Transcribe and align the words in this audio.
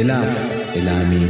Ilaaf 0.00 0.32
ilaamee 0.78 1.28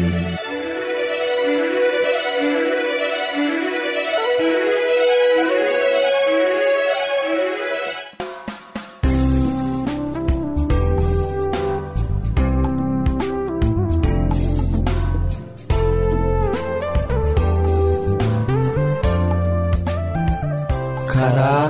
karaa 21.13 21.65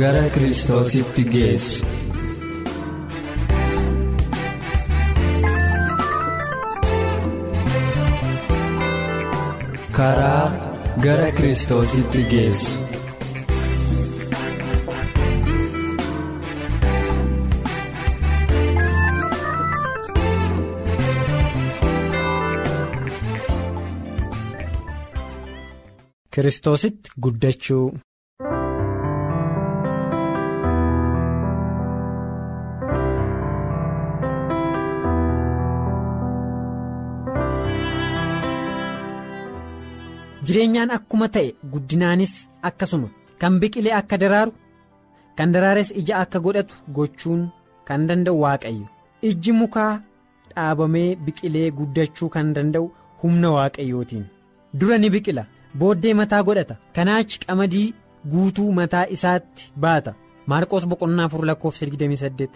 gara 0.00 0.24
kiristoositti 0.34 1.24
geessu. 1.34 1.87
Karaa 9.98 10.44
gara 11.04 11.30
kiristoositti 11.36 12.20
geessu. 12.30 12.78
kiristoositti 26.34 27.10
guddachuu. 27.22 27.86
Jireenyaan 40.46 40.90
akkuma 40.96 41.28
ta'e 41.34 41.54
guddinaanis 41.72 42.34
akkasuma. 42.68 43.08
Kan 43.40 43.54
biqilee 43.60 43.94
akka 44.00 44.16
daraaru 44.22 44.52
kan 45.36 45.52
daraares 45.54 45.90
ija 46.00 46.14
akka 46.22 46.38
godhatu 46.44 46.74
gochuun 46.96 47.42
kan 47.88 48.06
danda'u 48.08 48.40
waaqayyo. 48.44 48.86
Ijji 49.28 49.52
mukaa 49.60 49.92
dhaabamee 50.54 51.16
biqilee 51.24 51.70
guddachuu 51.78 52.28
kan 52.34 52.54
danda'u 52.56 52.90
humna 53.22 53.48
waaqayyootiin. 53.56 54.24
Dura 54.78 54.98
ni 54.98 55.10
biqila. 55.14 55.44
Booddee 55.78 56.14
mataa 56.20 56.42
godhata. 56.42 56.76
Kanaachi 56.94 57.38
qamadii 57.46 57.94
guutuu 58.32 58.72
mataa 58.78 59.06
isaatti 59.16 59.70
baata. 59.82 60.14
Maarqos 60.50 60.84
boqonnaa 60.90 61.24
afur 61.28 61.44
lakkoofsa 61.48 61.86
28 61.86 62.48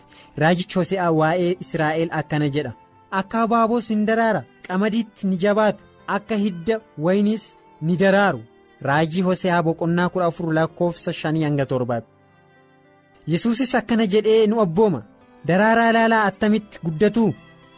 raajichi 0.43 0.79
hose'aa 0.79 1.11
waa'ee 1.21 1.57
israa'el 1.65 2.09
akkana 2.21 2.49
jedha. 2.55 2.73
Akka 3.21 3.43
abaaboos 3.47 3.89
hin 3.95 4.07
daraara. 4.09 4.43
Qamadiitti 4.67 5.27
ni 5.27 5.37
jabaatu. 5.43 5.83
Akka 6.17 6.37
hidda 6.45 6.81
wayiniis. 7.05 7.45
Ni 7.87 7.97
daraaru. 8.03 8.41
Raajii 8.89 9.23
hose'aa 9.29 9.63
boqonnaa 9.67 10.09
kudha 10.13 10.27
afur 10.31 10.53
lakkoofsa 10.59 11.13
shanii 11.21 11.45
hanga 11.47 11.67
torbaatti 11.73 12.11
yesuusis 13.33 13.75
akkana 13.81 14.07
jedhee 14.15 14.47
nu 14.47 14.61
abbooma. 14.65 15.03
Daraaraa 15.49 15.91
ilaalaa 15.91 16.25
attamitti 16.31 16.79
guddatu 16.85 17.25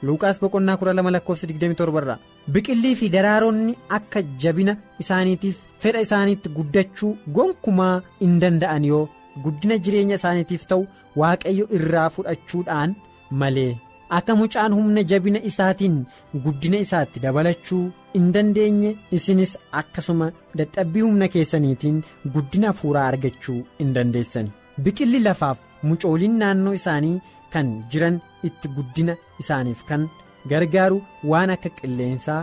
luuqaas 0.07 0.41
boqonnaa 0.43 0.77
kudha 0.81 0.93
lama 0.99 1.11
lakkoofsa 1.17 1.47
27 1.47 1.99
irraa. 2.03 2.19
Biqillii 2.53 2.95
fi 3.01 3.09
daraaronni 3.17 3.75
akka 3.99 4.23
jabina 4.43 4.77
isaaniitiif 5.03 5.57
fedha 5.83 6.01
isaaniitti 6.07 6.49
guddachuu 6.57 7.13
gonkumaa 7.37 7.95
hin 8.21 8.35
danda'an 8.43 8.85
yoo 8.91 9.05
guddina 9.45 9.79
jireenya 9.85 10.17
isaaniitiif 10.21 10.67
ta'u 10.73 10.83
waaqayyo 11.21 11.67
irraa 11.79 12.09
fudhachuudhaan 12.17 12.95
malee 13.43 13.73
akka 14.19 14.35
mucaan 14.41 14.73
humna 14.79 15.03
jabina 15.11 15.41
isaatiin 15.51 15.97
guddina 16.45 16.79
isaatti 16.87 17.21
dabalachuu 17.25 17.85
hin 18.15 18.27
dandeenye 18.35 18.91
isinis 19.19 19.53
akkasuma 19.81 20.29
dadhabbii 20.61 21.01
humna 21.07 21.29
keessaniitiin 21.35 22.03
guddina 22.35 22.67
hafuuraa 22.73 23.07
argachuu 23.13 23.57
hin 23.79 23.95
dandeessan 23.97 24.51
biqilli 24.87 25.21
lafaaf 25.29 25.59
mucooliin 25.91 26.37
naannoo 26.43 26.75
isaanii 26.81 27.17
kan 27.55 27.73
jiran 27.95 28.21
itti 28.51 28.69
guddina 28.77 29.17
isaaniif 29.45 29.85
kan 29.91 30.09
gargaaru 30.53 31.03
waan 31.33 31.51
akka 31.57 31.69
qilleensaa 31.81 32.41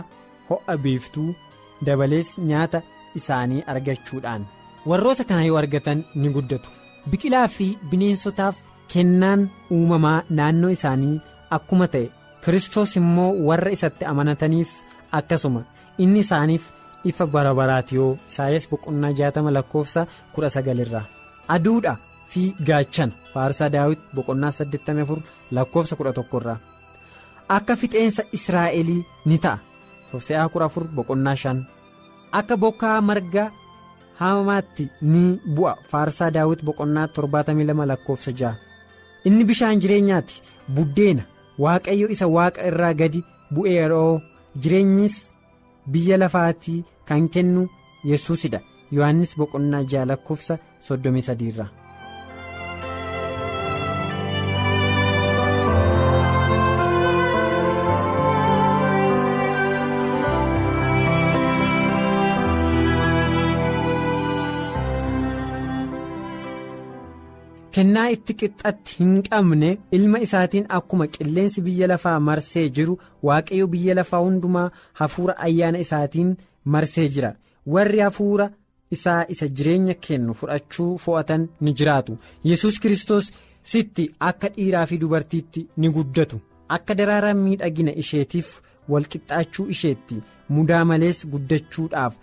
ho'a 0.50 0.76
biiftuu 0.84 1.28
dabalees 1.86 2.30
nyaata 2.52 2.82
isaanii 3.22 3.62
argachuudhaan 3.74 4.42
warroota 4.92 5.24
kana 5.32 5.44
yoo 5.48 5.56
argatan 5.64 6.04
ni 6.20 6.28
guddatu 6.36 6.68
biqilaa 7.10 7.48
fi 7.56 7.66
bineensotaaf 7.90 8.56
kennaan 8.92 9.40
uumamaa 9.76 10.22
naannoo 10.38 10.70
isaanii. 10.78 11.20
Akkuma 11.56 11.88
ta'e 11.94 12.10
Kiristoos 12.44 12.96
immoo 12.98 13.30
warra 13.48 13.70
isatti 13.70 14.04
amanataniif 14.04 14.70
akkasuma. 15.18 15.62
Inni 15.98 16.20
isaaniif 16.24 16.64
ifa 17.04 17.26
bara 17.26 17.54
baraati 17.54 17.94
yoo 17.96 18.18
isaayyaas 18.28 18.66
boqonnaa 18.70 19.12
jaatama 19.18 19.50
lakkoofsa 19.56 20.06
kudha 20.34 20.50
sagalirraa 20.50 21.04
aduudha 21.54 21.96
fi 22.32 22.42
gaachana 22.66 23.12
faarsaa 23.34 23.68
daawit 23.74 24.00
boqonnaa 24.14 24.50
84 24.50 25.22
lakkoofsa 25.58 25.96
kudha 25.96 26.12
tokkorraa 26.18 26.58
akka 27.48 27.76
fixeensa 27.76 28.22
israa'elii 28.32 29.04
ni 29.26 29.38
ta'a. 29.38 29.58
Hose'aa 30.12 30.48
kudha 30.48 30.64
afur 30.70 30.84
boqonnaa 30.96 31.36
shan. 31.36 31.58
Akka 32.32 32.56
bokkaa 32.56 33.00
margaa 33.00 33.50
haamaatti 34.20 34.90
ni 35.02 35.40
bu'a. 35.56 35.76
Faarsaa 35.90 36.30
daawit 36.34 36.64
boqonnaa 36.64 37.06
72 37.08 37.86
lakkoofsa 37.92 38.30
ja'a. 38.40 38.54
Inni 39.24 39.44
bishaan 39.44 39.80
jireenyaati. 39.82 40.42
Buddeena. 40.74 41.22
Waaqayyo 41.58 42.08
isa 42.14 42.26
waaqa 42.36 42.66
irraa 42.70 42.92
gadi 42.94 43.24
bu'ee 43.54 43.74
yeroo 43.80 44.20
jireenyis 44.62 45.16
biyya 45.92 46.16
lafaatii 46.22 46.80
kan 47.08 47.28
kennu 47.36 47.68
yesuusidha 48.10 48.60
yohannis 48.96 49.36
boqonnaa 49.38 49.82
ja'a 49.92 50.04
lakkoofsa 50.10 50.58
33 50.88 51.81
kennaa 67.74 68.08
itti 68.14 68.34
qixxatti 68.40 68.92
hin 69.00 69.12
qabne 69.28 69.68
ilma 69.98 70.18
isaatiin 70.26 70.66
akkuma 70.78 71.06
qilleensi 71.14 71.60
biyya 71.66 71.86
lafaa 71.92 72.18
marsee 72.28 72.64
jiru 72.78 72.94
waaqayyo 73.28 73.66
biyya 73.74 73.94
lafaa 73.98 74.20
hundumaa 74.26 74.70
hafuura 75.00 75.34
ayyaana 75.46 75.78
isaatiin 75.84 76.34
marsee 76.74 77.06
jira 77.14 77.30
warri 77.76 78.00
hafuura 78.06 78.50
isaa 78.96 79.20
isa 79.34 79.48
jireenya 79.60 79.94
kennu 80.06 80.34
fudhachuu 80.40 80.90
fo'atan 81.04 81.48
ni 81.60 81.72
jiraatu 81.80 82.18
yesus 82.50 82.80
kristos 82.86 83.32
sitti 83.74 84.08
akka 84.30 84.48
dhiiraa 84.56 84.86
fi 84.92 84.98
dubartiitti 85.04 85.66
ni 85.76 85.88
guddatu 85.98 86.40
akka 86.78 86.94
daraaraa 87.00 87.34
miidhagina 87.44 87.92
isheetiif 88.04 88.48
walqixxaachuu 88.94 89.66
isheetti 89.76 90.22
mudaa 90.56 90.84
malees 90.90 91.26
guddachuudhaaf 91.34 92.14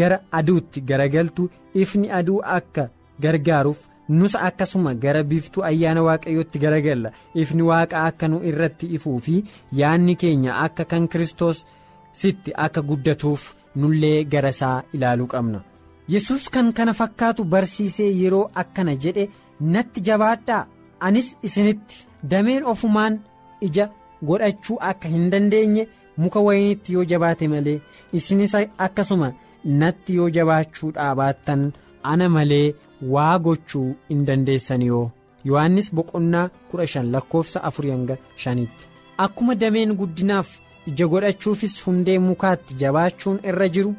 gara 0.00 0.18
aduutti 0.40 0.80
garagaltu 0.90 1.50
ifni 1.84 2.10
aduu 2.18 2.40
akka 2.58 2.84
gargaaruuf. 3.24 3.80
Nusa 4.08 4.38
akkasuma 4.48 4.94
gara 4.94 5.22
biiftuu 5.22 5.62
ayyaana 5.70 6.02
waaqayyootti 6.08 6.58
garagalla. 6.64 7.10
Ifni 7.34 7.62
waaqa 7.70 8.04
akka 8.08 8.28
nu 8.28 8.40
irratti 8.50 8.86
ifuu 8.96 9.18
fi 9.18 9.44
yaanni 9.80 10.16
keenya 10.16 10.56
akka 10.64 10.84
kan 10.84 11.08
kiristoos 11.08 11.64
sitti 12.20 12.52
akka 12.64 12.80
guddatuuf 12.88 13.42
nullee 13.76 14.24
gara 14.24 14.48
isaa 14.56 14.82
ilaaluu 14.94 15.26
qabna. 15.32 15.60
Yesus 16.08 16.48
kan 16.54 16.72
kana 16.72 16.92
fakkaatu 17.00 17.44
barsiisee 17.44 18.10
yeroo 18.20 18.50
akkana 18.54 18.94
jedhe 19.02 19.28
natti 19.60 20.00
jabaadhaa. 20.08 20.66
Anis 21.06 21.28
isinitti 21.42 21.96
dameen 22.30 22.64
ofumaan 22.72 23.18
ija 23.66 23.88
godhachuu 24.26 24.76
akka 24.90 25.08
hin 25.08 25.30
dandeenye 25.32 25.88
muka 26.16 26.40
wayiniitti 26.46 26.92
yoo 26.94 27.04
jabaate 27.12 27.48
malee 27.48 27.80
isinis 28.18 28.54
akkasuma 28.54 29.32
natti 29.80 30.14
yoo 30.18 30.28
jabaachuu 30.36 30.90
dhaabaattan 30.98 31.64
ana 32.12 32.28
malee 32.28 32.74
waa 33.14 33.38
gochuu 33.38 33.88
hin 34.08 34.24
dandeessan 34.28 34.82
yoo 34.90 35.10
yohannis 35.50 35.88
boqonnaa 35.94 36.48
kudha 36.70 36.86
shan 36.92 37.10
lakkoofsa 37.14 37.62
afurii 37.68 37.90
hanga 37.94 38.16
shaniitti. 38.42 38.84
Akkuma 39.24 39.54
dameen 39.54 39.94
guddinaaf 40.00 40.48
ija 40.90 41.06
godhachuufis 41.12 41.74
hundee 41.86 42.18
mukaatti 42.28 42.74
jabaachuun 42.82 43.38
irra 43.50 43.68
jiru. 43.76 43.94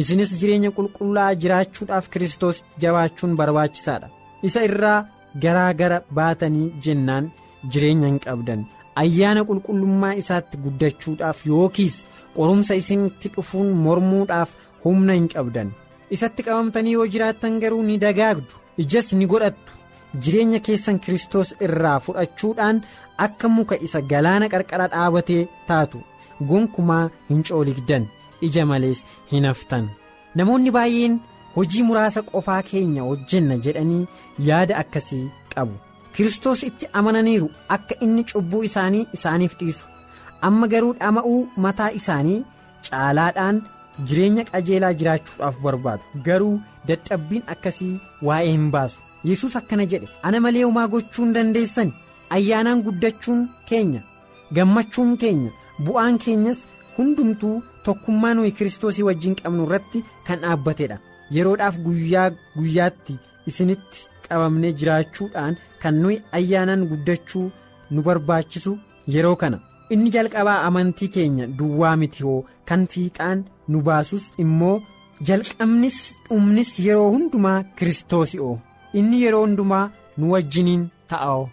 Isinis 0.00 0.32
jireenya 0.40 0.70
qulqullaa'aa 0.76 1.34
jiraachuudhaaf 1.42 2.08
kiristoositti 2.12 2.80
jabaachuun 2.84 3.36
barbaachisaadha. 3.40 4.08
Isa 4.42 4.62
irraa 4.68 4.98
garaa 5.42 5.72
gara 5.80 6.02
baatanii 6.18 6.72
jennaan 6.84 7.30
jireenya 7.72 8.06
hin 8.08 8.18
qabdan. 8.26 8.64
Ayyaana 9.02 9.44
qulqullummaa 9.48 10.14
isaatti 10.22 10.58
guddachuudhaaf 10.64 11.46
yookiis 11.50 11.96
qorumsa 12.36 12.74
isinitti 12.80 13.28
dhufuun 13.36 13.70
mormuudhaaf 13.84 14.50
humna 14.84 15.12
hin 15.18 15.28
qabdan 15.34 15.70
isatti 16.16 16.42
qabamtanii 16.46 16.92
yoo 16.98 17.06
jiraattan 17.14 17.60
garuu 17.62 17.82
ni 17.88 17.98
dagaagdu. 18.04 18.54
Ijas 18.82 19.12
ni 19.12 19.26
godhattu. 19.32 19.72
Jireenya 20.22 20.60
keessan 20.66 20.98
kiristoos 21.04 21.50
irraa 21.66 21.98
fudhachuudhaan 22.04 22.82
akka 23.26 23.48
muka 23.56 23.76
isa 23.86 24.00
galaana 24.12 24.48
qarqara 24.52 24.86
dhaabatee 24.94 25.42
taatu. 25.68 25.98
Gonkumaa 26.48 27.10
hin 27.28 27.42
cooligdan 27.48 28.06
ija 28.46 28.64
malees 28.70 29.04
hin 29.32 29.44
haftan. 29.50 29.86
Namoonni 30.34 30.70
baay'een 30.76 31.20
hojii 31.56 31.82
muraasa 31.88 32.22
qofaa 32.30 32.62
keenya 32.70 33.02
hojjenna 33.08 33.56
jedhanii 33.64 34.06
yaada 34.48 34.76
akkasii 34.82 35.24
qabu. 35.54 35.74
Kiristoos 36.14 36.62
itti 36.68 36.86
amananiiru 37.00 37.48
akka 37.76 37.94
inni 38.04 38.24
cubbuu 38.32 38.62
isaanii 38.68 39.06
isaaniif 39.16 39.54
dhiisu. 39.60 39.84
Amma 40.48 40.66
garuu 40.72 40.94
dhama'uu 41.00 41.40
mataa 41.64 41.90
isaanii 42.00 42.38
caalaadhaan 42.88 43.56
jireenya 44.06 44.44
qajeelaa 44.50 44.92
jiraachuudhaaf 45.00 45.56
barbaadu. 45.64 46.02
Garuu 46.26 46.60
dadhabbiin 46.88 47.42
akkasii 47.54 48.00
waa'ee 48.28 48.50
hin 48.52 48.70
baasu. 48.74 48.98
Yesus 49.30 49.56
akkana 49.60 49.84
jedhe 49.92 50.08
ana 50.28 50.40
malee 50.44 50.62
homaa 50.66 50.88
gochuu 50.92 51.24
hin 51.24 51.32
dandeessan 51.36 51.92
ayyaanaan 52.36 52.82
guddachuun 52.86 53.42
keenya 53.70 54.00
gammachuun 54.58 55.16
keenya 55.24 55.50
bu'aan 55.86 56.18
keenyas 56.24 56.62
hundumtuu 56.98 57.56
tokkummaa 57.88 58.34
nuyi 58.38 58.52
kiristoosii 58.60 59.02
wajjin 59.08 59.34
qabnu 59.40 59.66
irratti 59.66 60.04
kan 60.26 60.40
dhaabbatedha 60.44 60.98
yeroodhaaf 61.36 61.76
guyyaa 61.86 62.28
guyyaatti 62.56 63.18
isinitti 63.52 64.06
qabamnee 64.28 64.72
jiraachuudhaan 64.82 65.56
kan 65.82 65.94
nuyi 66.02 66.22
ayyaanaan 66.38 66.86
guddachuu 66.92 67.46
nu 67.90 68.02
barbaachisu 68.08 68.72
yeroo 69.14 69.36
kana. 69.42 69.60
Inni 69.94 70.10
jalqabaa 70.16 70.58
amantii 70.66 71.08
keenya 71.14 71.46
duwwaa 71.60 71.96
miti 72.00 72.22
hoo 72.26 72.40
kan 72.68 72.86
fiixaan 72.92 73.44
nu 73.72 73.80
baasus 73.88 74.24
immoo 74.44 74.76
jalqabnis 75.28 75.98
dhumnis 76.28 76.70
yeroo 76.86 77.08
hundumaa 77.14 77.58
kiristoosi'oo 77.78 78.54
inni 79.00 79.22
yeroo 79.24 79.42
hundumaa 79.46 79.86
nu 80.18 80.30
wajjiniin 80.34 80.84
ta'a'oo 81.12 81.44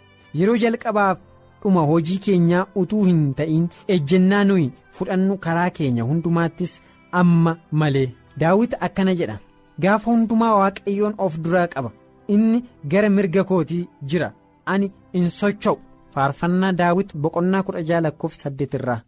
yeroo 0.41 0.57
jalqabaaf 0.63 1.17
dhuma 1.63 1.81
hojii 1.91 2.17
keenyaa 2.27 2.65
utuu 2.81 3.03
hin 3.09 3.23
ta'in 3.41 3.65
ejjennaa 3.95 4.43
nuyi 4.51 4.69
fudhannu 4.99 5.37
karaa 5.45 5.69
keenya 5.79 6.03
hundumaattis 6.09 6.73
amma 7.21 7.57
malee. 7.81 8.07
Daawit 8.41 8.73
akkana 8.87 9.13
jedha. 9.19 9.37
Gaafa 9.81 10.11
hundumaa 10.11 10.53
waaqayyoon 10.59 11.13
of 11.25 11.37
duraa 11.43 11.67
qaba. 11.73 11.91
Inni 12.33 12.63
gara 12.91 13.09
mirga 13.09 13.43
kootii 13.51 13.87
jira. 14.09 14.31
Ani 14.65 14.91
in 15.13 15.29
socho'u. 15.39 15.77
Faarfannaa 16.13 16.71
daawit 16.81 17.15
boqonnaa 17.23 17.63
kudha 17.63 17.81
jaha 17.89 18.01
lakkoofsa 18.05 18.41
saddeet 18.43 18.73
irraa. 18.79 18.99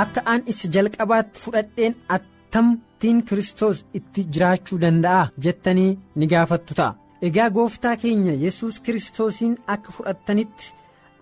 Akka 0.00 0.20
aan 0.30 0.42
isa 0.52 0.68
jalqabaatti 0.74 1.40
fudhadheen 1.42 1.94
attamtiin 2.16 3.18
kiristoos 3.28 3.78
itti 3.98 4.20
jiraachuu 4.32 4.78
danda'a 4.82 5.28
jettanii 5.44 5.98
ni 6.18 6.26
gaafattu 6.32 6.74
ta'a. 6.78 6.94
Egaa 7.26 7.50
gooftaa 7.56 7.96
keenya 8.02 8.32
yesus 8.44 8.80
kiristoosiin 8.84 9.54
akka 9.74 9.92
fudhattanitti 9.96 10.72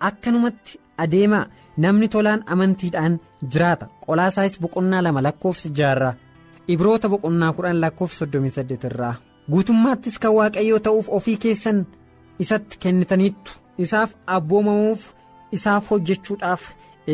akkanumatti 0.09 0.81
adeemaa 1.03 1.47
namni 1.83 2.09
tolaan 2.09 2.43
amantiidhaan 2.53 3.21
jiraata. 3.53 3.87
Qolaasaayis 4.07 4.61
boqonnaa 4.63 5.03
lama 5.05 5.23
lakkoofsa 5.27 5.69
jaarraa 5.79 6.15
ibroota 6.73 7.09
boqonnaa 7.13 7.53
kudhan 7.57 7.81
lakkoofsa 7.81 8.19
soddomii 8.19 8.51
saddeet 8.57 8.85
irraa. 8.85 9.15
Guutummaattis 9.51 10.19
kan 10.23 10.35
waaqayyoo 10.39 10.81
ta'uuf 10.87 11.07
ofii 11.17 11.37
keessan 11.43 11.87
isatti 12.39 12.79
kennitaniittu. 12.83 13.51
Isaaf 13.85 14.11
abboomamuuf 14.27 15.03
isaaf 15.57 15.91
hojjechuudhaaf 15.91 16.63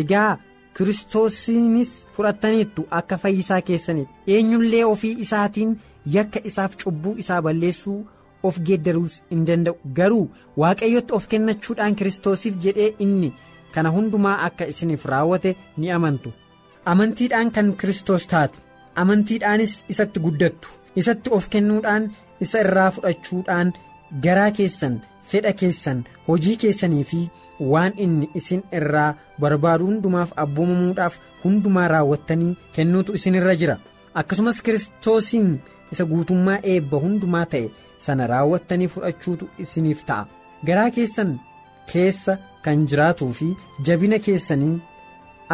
egaa 0.00 0.38
kiristoosiinis 0.76 1.90
fudhattaniittu 2.16 2.86
akka 2.98 3.16
fayyisaa 3.22 3.60
keessanitti 3.68 4.34
eenyullee 4.36 4.84
ofii 4.92 5.14
isaatiin 5.24 5.72
yakka 6.16 6.40
isaaf 6.50 6.76
cubbuu 6.82 7.14
isaa 7.22 7.42
balleessuu 7.46 7.98
of 8.42 8.58
geeddaruus 8.66 9.14
hin 9.30 9.46
danda'u. 9.46 9.76
Garuu 9.98 10.30
waaqayyotti 10.62 11.12
of 11.18 11.28
kennachuudhaan 11.32 11.94
kiristoosiif 12.00 12.54
jedhee 12.64 12.90
inni 13.06 13.32
kana 13.74 13.90
hundumaa 13.96 14.36
akka 14.48 14.64
isiniif 14.72 15.04
raawwate 15.12 15.56
ni 15.76 15.90
amantu. 15.96 16.32
Amantiidhaan 16.92 17.50
kan 17.50 17.72
kiristoos 17.80 18.26
taatu 18.32 18.58
amantiidhaanis 19.02 19.72
isatti 19.94 20.20
guddattu 20.26 20.68
isatti 21.02 21.30
of 21.38 21.48
kennuudhaan 21.54 22.04
isa 22.40 22.60
irraa 22.64 22.90
fudhachuudhaan 22.96 23.72
garaa 24.24 24.50
keessan 24.58 25.00
fedha 25.30 25.52
keessan 25.60 26.04
hojii 26.28 26.56
keessanii 26.62 27.04
fi 27.10 27.20
waan 27.72 27.92
inni 28.04 28.28
isin 28.40 28.62
irraa 28.78 29.08
barbaadu 29.40 29.86
hundumaaf 29.90 30.32
abboomamuudhaaf 30.44 31.18
hundumaa 31.44 31.88
raawwattanii 31.94 32.56
kennuutu 32.74 33.14
isinirra 33.18 33.54
jira. 33.62 33.76
Akkasumas 34.20 34.62
kiristoosiin 34.62 35.50
isa 35.92 36.04
guutummaa 36.10 36.58
eebba 36.72 37.02
hundumaa 37.04 37.46
ta'e 37.54 37.70
sana 38.06 38.26
raawwattanii 38.32 38.88
fudhachuutu 38.94 39.48
isiniif 39.64 40.04
ta'a. 40.10 40.28
Garaa 40.66 40.90
keessan 40.90 41.32
keessa 41.92 42.38
kan 42.64 42.86
jiraatuu 42.90 43.32
fi 43.40 43.48
jabina 43.86 44.18
keessanii 44.28 44.72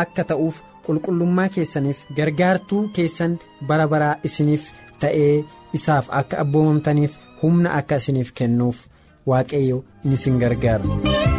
akka 0.03 0.25
ta'uuf 0.31 0.63
qulqullummaa 0.87 1.49
keessaniif 1.57 2.07
gargaartuu 2.17 2.85
keessan 2.97 3.39
bara 3.69 3.89
baraa 3.93 4.15
isiniif 4.29 4.71
ta'ee 5.01 5.45
isaaf 5.79 6.09
akka 6.21 6.41
abboomamtaniif 6.45 7.19
humna 7.43 7.75
akka 7.81 7.97
isiniif 8.03 8.33
kennuuf 8.39 8.79
waaqayyo 9.27 9.85
in 10.05 10.13
isin 10.13 10.39
gargaara. 10.39 11.32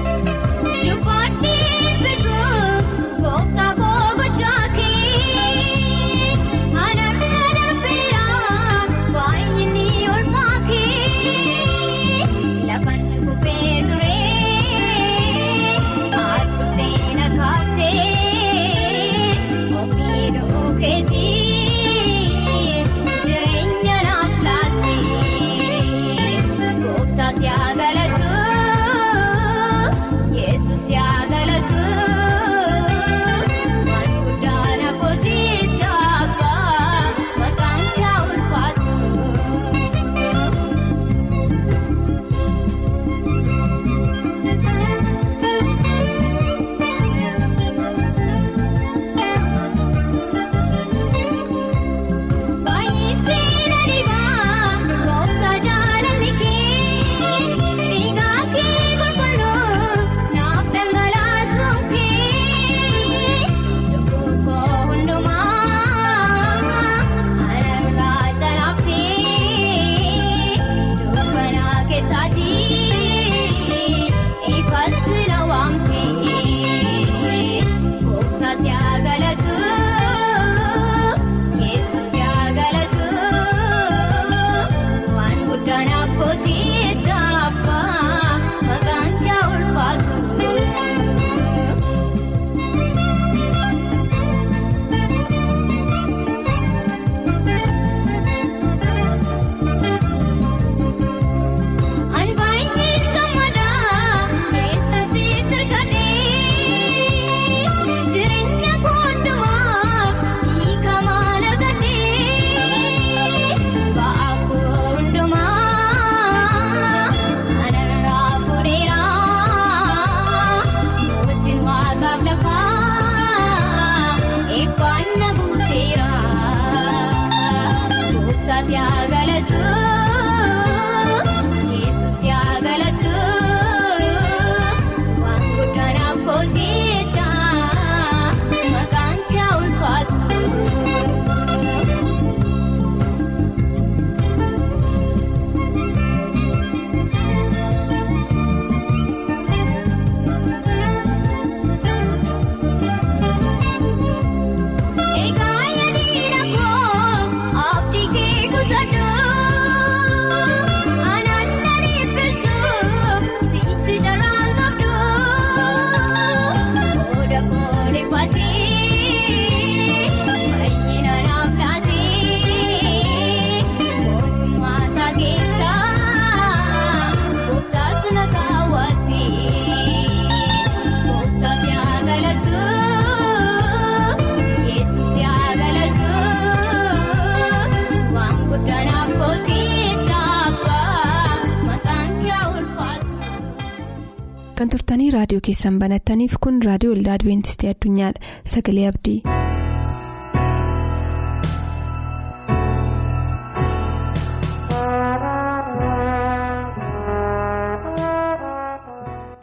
Kan 194.60 194.70
turtanii 194.74 195.08
raadiyoo 195.16 195.44
keessan 195.48 195.80
banattaniif 195.84 196.36
kun 196.48 196.62
raadiyoo 196.70 196.94
waldaa 196.96 197.16
adibeentistii 197.20 197.72
addunyaadha. 197.74 198.34
Sagalee 198.56 198.88
abdii. 198.94 199.20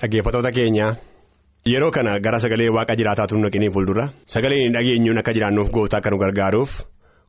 Dhaggeeffattoota 0.00 0.50
keenya 0.56 0.86
yeroo 1.72 1.90
kana 1.96 2.14
gara 2.26 2.38
sagalee 2.44 2.70
waaqa 2.76 2.96
jiraataatu 3.00 3.36
nu 3.36 3.44
naqinee 3.46 3.70
fuuldura. 3.74 4.06
Sagaleen 4.24 4.72
dhageenyuun 4.76 5.20
akka 5.22 5.34
jiraannuuf 5.36 5.70
gooftaa 5.74 6.00
akka 6.00 6.10
nu 6.14 6.18
gargaaruuf 6.22 6.78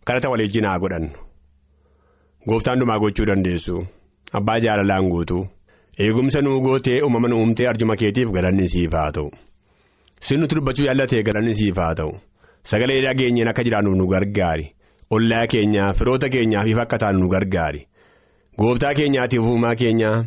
kadhata 0.08 0.32
waliin 0.32 0.68
haa 0.70 0.80
godhannu 0.80 1.31
gooftaan 2.48 2.80
dhumaa 2.80 3.00
gochuu 3.00 3.26
dandeessu. 3.26 3.76
Abbaa 4.34 4.60
jaalalaan 4.66 5.10
guutu 5.10 5.40
eegumsa 6.00 6.42
nuu 6.42 6.62
gootee 6.66 7.02
uumama 7.04 7.28
nu 7.28 7.38
uumtee 7.42 7.68
arjuma 7.72 7.96
keetiif 8.02 8.32
galanni 8.36 8.68
siif 8.74 8.94
haa 8.94 9.12
ta'u. 9.12 9.30
Sinnutti 10.28 10.56
dubbachuu 10.56 10.86
yaallatee 10.88 11.24
galanni 11.28 11.56
siif 11.56 11.78
haa 11.84 11.96
ta'u. 12.00 12.12
Sagalee 12.64 13.02
dhageenyeen 13.06 13.52
akka 13.52 13.64
jiraannuuf 13.68 13.98
nu 13.98 14.08
gargaari. 14.14 14.66
Ollaa 15.12 15.46
keenyaa 15.54 15.94
firoota 15.94 16.30
keenyaaf 16.30 16.68
ifa 16.74 16.82
akka 16.86 16.98
taanu 17.04 17.20
nu 17.20 17.30
gargaari. 17.36 17.88
Gooftaa 18.60 18.94
keenyaatiif 19.00 19.44
uumaa 19.54 19.76
keenyaa. 19.76 20.18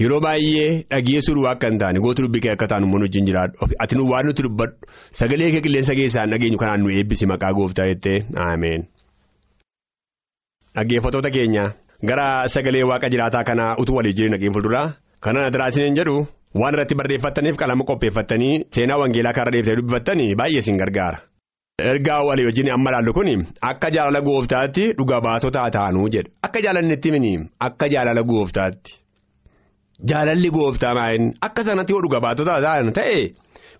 Yeroo 0.00 0.20
baay'ee 0.24 0.70
dhageessuu 0.90 1.46
akka 1.48 1.68
hin 1.70 1.78
taane 1.78 2.00
gootu 2.00 2.22
dubbii 2.26 2.40
kee 2.44 2.52
akka 2.56 2.66
taanu 2.68 2.86
immoo 2.86 3.00
wajjin 3.04 3.26
jiraadhu. 3.28 3.68
Ati 3.78 3.96
nu 3.96 4.08
waan 4.10 4.26
nuti 4.26 4.42
dubbadhu. 4.42 4.76
Sagalee 5.18 5.50
kee 5.50 5.60
qilleensa 5.66 6.26
dhageenyu 6.32 6.58
kanaan 6.58 6.82
nu 6.84 6.90
eebbisi 6.98 7.26
maqaa 7.26 7.52
gooftaa 7.58 7.86
jettee. 7.86 8.18
Ameen. 8.48 8.86
Dhaggeeffattoota 10.76 11.30
keenya 11.30 11.64
gara 12.10 12.26
sagalee 12.54 12.84
waaqa 12.90 13.08
jiraataa 13.14 13.44
kanaa 13.48 13.74
utuu 13.82 13.96
walii 13.96 14.12
jireenya 14.18 14.36
dhageen 14.38 14.54
fuulduraa 14.54 14.86
kana 15.24 15.44
adiraasiniin 15.48 15.96
jedhu 15.98 16.14
waan 16.60 16.74
irratti 16.76 16.94
barreeffattaniif 17.00 17.56
qalama 17.62 17.84
qopheeffattanii 17.90 18.54
seenaa 18.76 18.98
wangeelaa 19.02 19.32
karaa 19.38 19.52
deebiftee 19.56 19.76
dubbifattanii 19.80 20.34
baay'ee 20.40 20.58
isin 20.64 20.78
gargaara. 20.82 21.18
Ergaa 21.90 22.22
walii 22.28 22.46
wajjin 22.48 22.70
amma 22.76 22.90
ilaallu 22.90 23.12
kun 23.18 23.30
akka 23.70 23.90
jaalala 23.96 24.20
gooftaatti 24.28 24.84
dhuga 24.98 25.20
baatota 25.26 25.68
taanuu 25.76 26.08
jedha 26.16 26.30
akka 26.48 26.60
jaalannetti 26.66 27.10
mini 27.14 27.32
akka 27.68 27.88
jaalala 27.94 28.22
gooftaatti. 28.32 28.92
Jaalalli 30.10 30.50
gooftaa 30.50 30.94
maayin 30.98 31.32
akka 31.46 31.62
sanatti 31.68 31.92
yoo 31.92 32.02
dhuga 32.04 32.20
baatota 32.20 32.60
ta'an 32.64 32.92
ta'e 32.98 33.18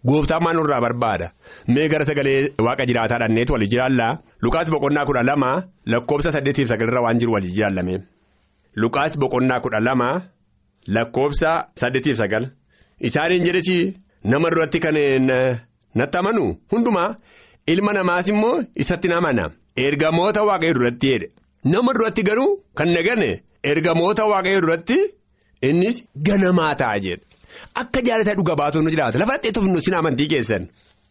gooftaa 0.06 0.40
maal 0.40 0.56
nurraa 0.56 0.80
barbaada. 0.84 1.26
Mee 1.68 1.88
gara 1.88 2.04
sagalee 2.04 2.52
waaqa 2.66 2.86
jiraataa 2.90 3.18
dhanneetu 3.22 3.52
walii 3.54 3.70
jiraallaa 3.74 4.12
Lukaas 4.42 4.70
boqonnaa 4.74 5.04
kudha 5.08 5.22
lama 5.30 5.50
lakkoobsa 5.92 6.32
saddeetiif 6.36 6.68
sagalirra 6.72 7.02
waan 7.04 7.18
jiru 7.20 7.32
walii 7.36 7.52
jiraallame 7.56 7.94
Lukaas 8.82 9.18
boqonnaa 9.22 9.60
kudha 9.64 9.80
lama 9.80 10.08
lakkoobsa 10.96 11.50
saddeetiif 11.80 12.16
sagal. 12.22 12.44
Isaaniin 13.00 13.44
jedhesi 13.46 13.76
nama 14.24 14.50
duratti 14.50 14.80
kan 14.80 14.94
natti 15.98 16.18
amanu 16.18 16.44
hundumaa 16.72 17.14
ilma 17.72 17.92
namaas 17.92 18.28
immoo 18.32 18.62
isatti 18.82 19.08
namana 19.08 19.44
ergamoota 19.76 20.42
waaqayyo 20.48 20.74
duratti 20.78 21.06
jedhe. 21.12 21.28
Nama 21.64 21.92
duratti 21.94 22.22
garuu 22.28 22.50
kan 22.74 22.88
nagane 22.96 23.30
ergamoota 23.62 24.24
waaqayyo 24.32 24.60
duratti. 24.64 24.98
Innis 25.68 25.96
ganamaa 26.26 26.74
ta'a 26.80 26.98
jedha 27.04 27.22
akka 27.82 28.00
jaalataa 28.08 28.34
dhuga 28.38 28.54
baatonni 28.60 28.90
jiraata. 28.94 29.18
Lafa 29.18 29.32
dhaqxeetuuf 29.36 29.66
nu 29.72 29.80
sin 29.86 29.94
amantii 30.00 30.28
keessan. 30.34 30.62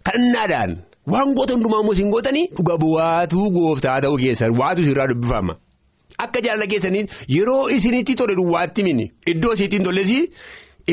Kadhannaadhaan 0.07 0.71
waan 1.13 1.33
goota 1.37 1.53
hundumaa 1.55 1.81
immoo 1.83 1.93
isin 1.97 2.09
gootanii 2.13 2.45
dhuga 2.57 2.75
bu'aatuu 2.83 3.47
gooftaa 3.57 3.99
ta'uu 4.05 4.17
keessan 4.23 4.51
waatu 4.61 4.81
irraa 4.93 5.07
dubbifama. 5.11 5.53
Akka 6.23 6.39
jaalala 6.45 6.67
keessanii 6.73 7.03
yeroo 7.35 7.69
isinitti 7.75 8.15
tole 8.15 8.35
duwwaatti 8.39 8.83
mini. 8.87 9.05
Iddoo 9.33 9.53
isiitiin 9.53 9.83
tolles 9.83 10.11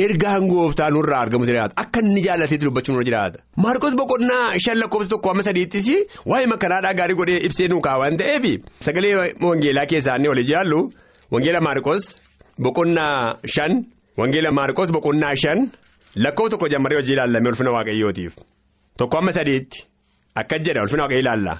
ergaan 0.04 0.44
gooftaa 0.52 0.90
nurraa 0.94 1.20
argamu 1.24 1.44
jiraata. 1.48 1.74
Akka 1.82 2.00
inni 2.04 2.20
jaalateetti 2.26 2.66
dubbachuu 2.66 2.92
nurra 2.94 3.04
jiraata. 3.08 3.38
Maarkos 3.64 3.94
boqonnaa 4.00 4.58
shan 4.64 4.78
lakkoofsa 4.82 5.10
tokko 5.14 5.30
amma 5.30 5.42
sadiittis 5.48 5.88
waa'ee 6.30 6.46
makanaadhaa 6.52 6.94
gaarii 7.00 7.16
godhee 7.20 7.40
ibsee 7.48 7.68
nuu 7.72 7.80
kaawwan 7.86 8.16
ta'eef 8.20 8.44
sagalee 8.86 9.14
wangeelaa 9.48 9.86
keessaanii 9.92 10.28
walii 10.32 10.48
jaallu. 10.52 10.80
Wangeela 11.32 11.60
maarkos. 11.60 12.04
Boqonnaa 12.64 13.38
shan 13.54 13.72
Wangeela 14.18 14.50
Maarqos 14.58 14.90
boqonnaa 14.96 15.34
shan 15.42 15.58
lakkoo 16.24 16.48
tokko 16.52 16.68
jammaree 16.72 16.98
hojii 17.00 17.14
ilaallamee 17.16 17.50
ulfina 17.52 17.70
waaqayyootiif. 17.76 18.34
Tokko 18.98 19.18
amma 19.18 19.32
sadiitti 19.38 19.78
akkas 20.40 20.62
jedha 20.66 20.82
ulfina 20.82 21.02
waaqayyoo 21.04 21.24
ilaalla. 21.24 21.54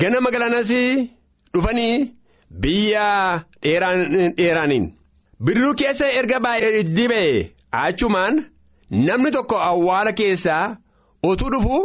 Ganama 0.00 0.30
galanas 0.34 0.70
dhufanii 1.54 2.14
biyya 2.62 3.06
dheeraaniin. 3.62 4.86
Bidiruu 5.44 5.74
keessa 5.80 6.06
erga 6.20 6.38
baay'ee 6.46 6.82
dibee 6.96 7.50
achumaan 7.82 8.34
namni 8.90 9.30
tokko 9.36 9.56
awwaala 9.70 10.12
keessaa 10.20 10.76
otuu 11.22 11.50
dhufu 11.54 11.76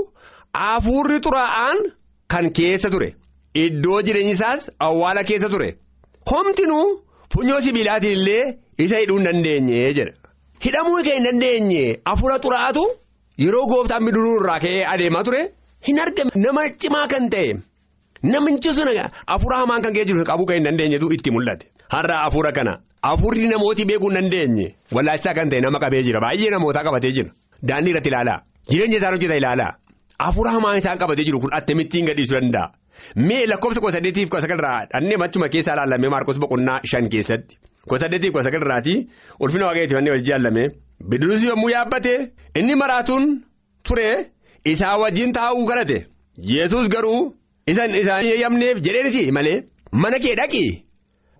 hafuurri 0.54 1.20
xuraa'aan 1.26 1.78
kan 2.32 2.52
keessa 2.58 2.90
ture. 2.94 3.16
Iddoo 3.66 4.02
jireenyi 4.08 4.32
isaas 4.38 4.70
awwaala 4.80 5.24
keessa 5.24 5.50
ture. 5.50 5.70
Homtinuu. 6.32 6.88
Funyoo 7.34 7.62
sibiilaatiin 7.62 8.14
illee 8.18 8.58
isa 8.86 8.98
hidhuu 9.02 9.18
hin 9.18 9.26
dandeenye 9.30 9.94
jedha. 9.98 10.14
Hidhamuu 10.66 11.04
kan 11.08 11.14
hin 11.18 11.24
dandeenye 11.28 11.84
hafuura 12.06 12.38
xuraa'aatu 12.46 12.84
yeroo 13.44 13.66
gooftaan 13.72 14.06
bidiruu 14.06 14.36
irraa 14.42 14.60
ka'ee 14.66 14.86
adeemaa 14.94 15.24
ture 15.28 15.42
hin 15.88 16.00
argame 16.06 16.32
nama 16.46 16.64
cimaa 16.86 17.08
kan 17.14 17.30
ta'e 17.36 17.54
namichi 18.34 18.74
sun 18.80 18.90
hafuura 19.28 19.58
hamaan 19.62 19.82
kan 19.86 19.94
ka'ee 19.98 20.06
jiru 20.12 20.26
qabuu 20.32 20.46
kan 20.50 20.58
hin 20.60 20.66
dandeenyetu 20.70 21.12
itti 21.18 21.32
mul'ate. 21.36 21.66
Har'a 21.94 22.18
hafuura 22.26 22.52
kana 22.58 22.74
hafuurri 23.10 23.48
namooti 23.54 23.86
beekuu 23.92 24.10
hin 24.10 24.18
dandeenye 24.22 24.68
wallaachisaa 24.98 25.34
kan 25.42 25.50
ta'e 25.54 25.62
nama 25.68 25.80
qabee 25.86 26.04
jira 26.10 26.20
baay'ee 26.26 26.50
namootaa 26.56 26.84
qabatee 26.90 27.12
jira 27.20 27.32
daandii 27.72 27.92
irratti 27.96 28.10
ilaalaa 28.14 28.40
jireenya 28.74 28.98
isaan 28.98 29.14
hojjeta 29.18 29.38
ilaalaa 29.44 29.72
hafuura 30.26 30.52
hamaan 30.58 30.78
isaan 30.82 31.00
qabatee 31.06 31.26
jiru 31.30 31.40
kun 31.46 31.54
attamittiin 31.62 32.06
gadhiisuu 32.12 32.40
danda'a. 32.42 32.68
Mee 33.28 33.46
lakkoofsa 33.52 33.80
kudha 33.82 33.94
saddeetiif 33.98 34.30
kudha 34.30 34.42
sagalirraa 34.46 34.80
dhannee 34.94 35.18
machuma 35.24 35.50
keessaa 35.54 35.76
ilaallamee 35.78 36.10
maarkos 36.16 36.40
boqonnaa 36.44 36.80
shan 36.92 37.10
keessatti 37.14 37.58
kudha 37.88 38.00
saddeetiif 38.04 38.34
kudha 38.34 38.44
sagalirraati 38.48 38.96
ulfina 39.40 39.66
waaqayyooti 39.70 39.96
wanneen 39.98 40.14
wajjin 40.16 40.32
ilaallamee 40.36 40.68
bidiruus 41.10 41.44
yommuu 41.50 41.70
yaabbate 41.76 42.14
inni 42.60 42.76
maraatuun 42.84 43.26
ture. 43.84 44.10
Isaa 44.66 44.98
wajjin 45.02 45.32
taa'uu 45.34 45.66
kadhate 45.68 45.98
yesus 46.52 46.90
garuu 46.94 47.20
isaan 47.72 47.94
eeyyamneef 48.32 48.82
jedheenisi 48.86 49.32
malee 49.38 49.58
mana 50.02 50.20
kee 50.26 50.36
dhaqi 50.40 50.64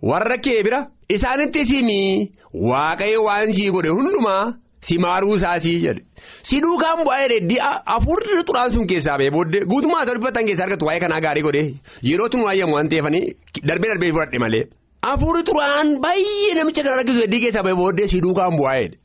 warra 0.10 0.38
kee 0.46 0.64
bira. 0.64 0.80
Isaanitti 1.16 1.66
simii 1.66 2.32
waaqayyo 2.70 3.24
waan 3.28 3.52
sii 3.58 3.70
godhe 3.76 3.90
hundumaa. 3.98 4.54
Si 4.88 4.98
maaruu 5.04 5.36
isaasii 5.36 5.78
jedhe 5.86 6.02
si 6.50 6.62
duukaan 6.66 7.04
bu'aa 7.06 7.28
jedhe 7.32 7.58
hafuurri 7.94 8.38
xuraan 8.50 8.72
sun 8.76 8.88
keessaa 8.92 9.18
ba'ee 9.22 9.32
booddee 9.38 9.62
guutummaa 9.72 10.04
isa 10.06 10.14
dubbatan 10.18 10.46
keessaa 10.50 10.66
argatu 10.68 10.86
waa'ee 10.90 11.02
kanaa 11.06 11.20
gaarii 11.26 11.44
godhe 11.48 11.64
yeroo 12.10 12.30
tun 12.36 12.44
waayyamu 12.48 12.74
waan 12.78 12.90
ta'eefanii 12.94 13.24
darbee 13.72 13.90
darbee 13.94 14.12
fudhadhe 14.18 14.40
malee. 14.46 14.64
Hafuurri 15.08 15.44
xuraan 15.50 15.88
baay'ee 16.06 16.54
namicha 16.60 16.84
kan 16.88 16.94
argisu 17.00 17.22
heddii 17.26 17.42
keessaa 17.46 17.64
ba'ee 17.68 17.78
booddee 17.82 18.08
si 18.14 18.22
duukaan 18.28 18.56
bu'aa 18.62 18.78
jedhe 18.84 18.98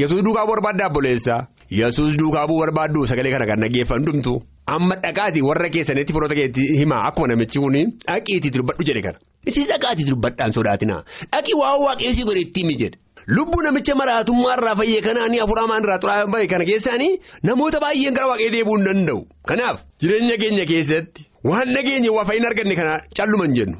yesus 0.00 0.22
duukaa 0.24 0.46
barbaaddaa 0.52 0.88
obboleessaa 0.90 1.40
yesus 1.80 2.16
duukaa 2.20 2.46
bu'uu 2.48 2.60
barbaaddu 2.64 3.04
sagalee 3.10 3.32
kana 3.34 3.46
kan 3.50 3.60
dhaggeeffan 3.64 4.04
dhumtu 4.08 4.32
amma 4.76 4.94
dhaqaati 5.04 5.40
warra 5.48 5.68
keessanitti 5.74 6.12
firoota 6.16 6.34
keetti 6.40 6.62
himaa 6.80 7.02
akkuma 7.08 7.28
namichi 7.32 7.58
kun 7.64 7.76
dhaqiitii 8.08 8.52
dubbadhu 8.56 8.88
jedhe 8.90 9.02
kana 9.08 9.18
Isin 9.50 9.66
dhaqaatii 9.72 10.06
dubbadhaan 10.10 10.52
sodaatinaa. 10.56 11.00
Dhaqii 11.32 11.54
waa 11.60 11.76
waaqessi 11.84 12.22
godhe 12.28 12.40
ittiin 12.46 12.66
mijedha. 12.70 12.96
Lubbuu 13.26 13.62
namicha 13.62 13.94
maraatummaa 13.94 14.54
irraa 14.58 14.74
fayyee 14.80 15.00
kanaan 15.06 15.34
afuramaan 15.44 15.84
irraa 15.84 15.98
xuraa'an 16.04 16.30
bahe 16.32 16.46
kana 16.52 16.64
keessaanii 16.70 17.20
namoota 17.48 17.80
baay'een 17.84 18.14
gara 18.18 18.26
waaqee 18.32 18.50
deebi'uu 18.54 18.76
hin 18.78 18.84
danda'u. 18.88 19.20
Kanaaf 19.50 19.84
jireenya 20.02 20.36
keenya 20.42 20.64
keessatti 20.72 21.26
waan 21.50 21.72
nageenya 21.76 22.12
waa 22.16 22.24
fayyina 22.30 22.48
arganne 22.50 22.74
kana 22.80 22.94
calluman 23.16 23.54
jennu. 23.58 23.76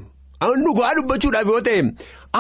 Dhugaa 0.65 0.95
dubbachuudhaaf 0.99 1.47
yoo 1.55 1.61
ta'e 1.69 1.83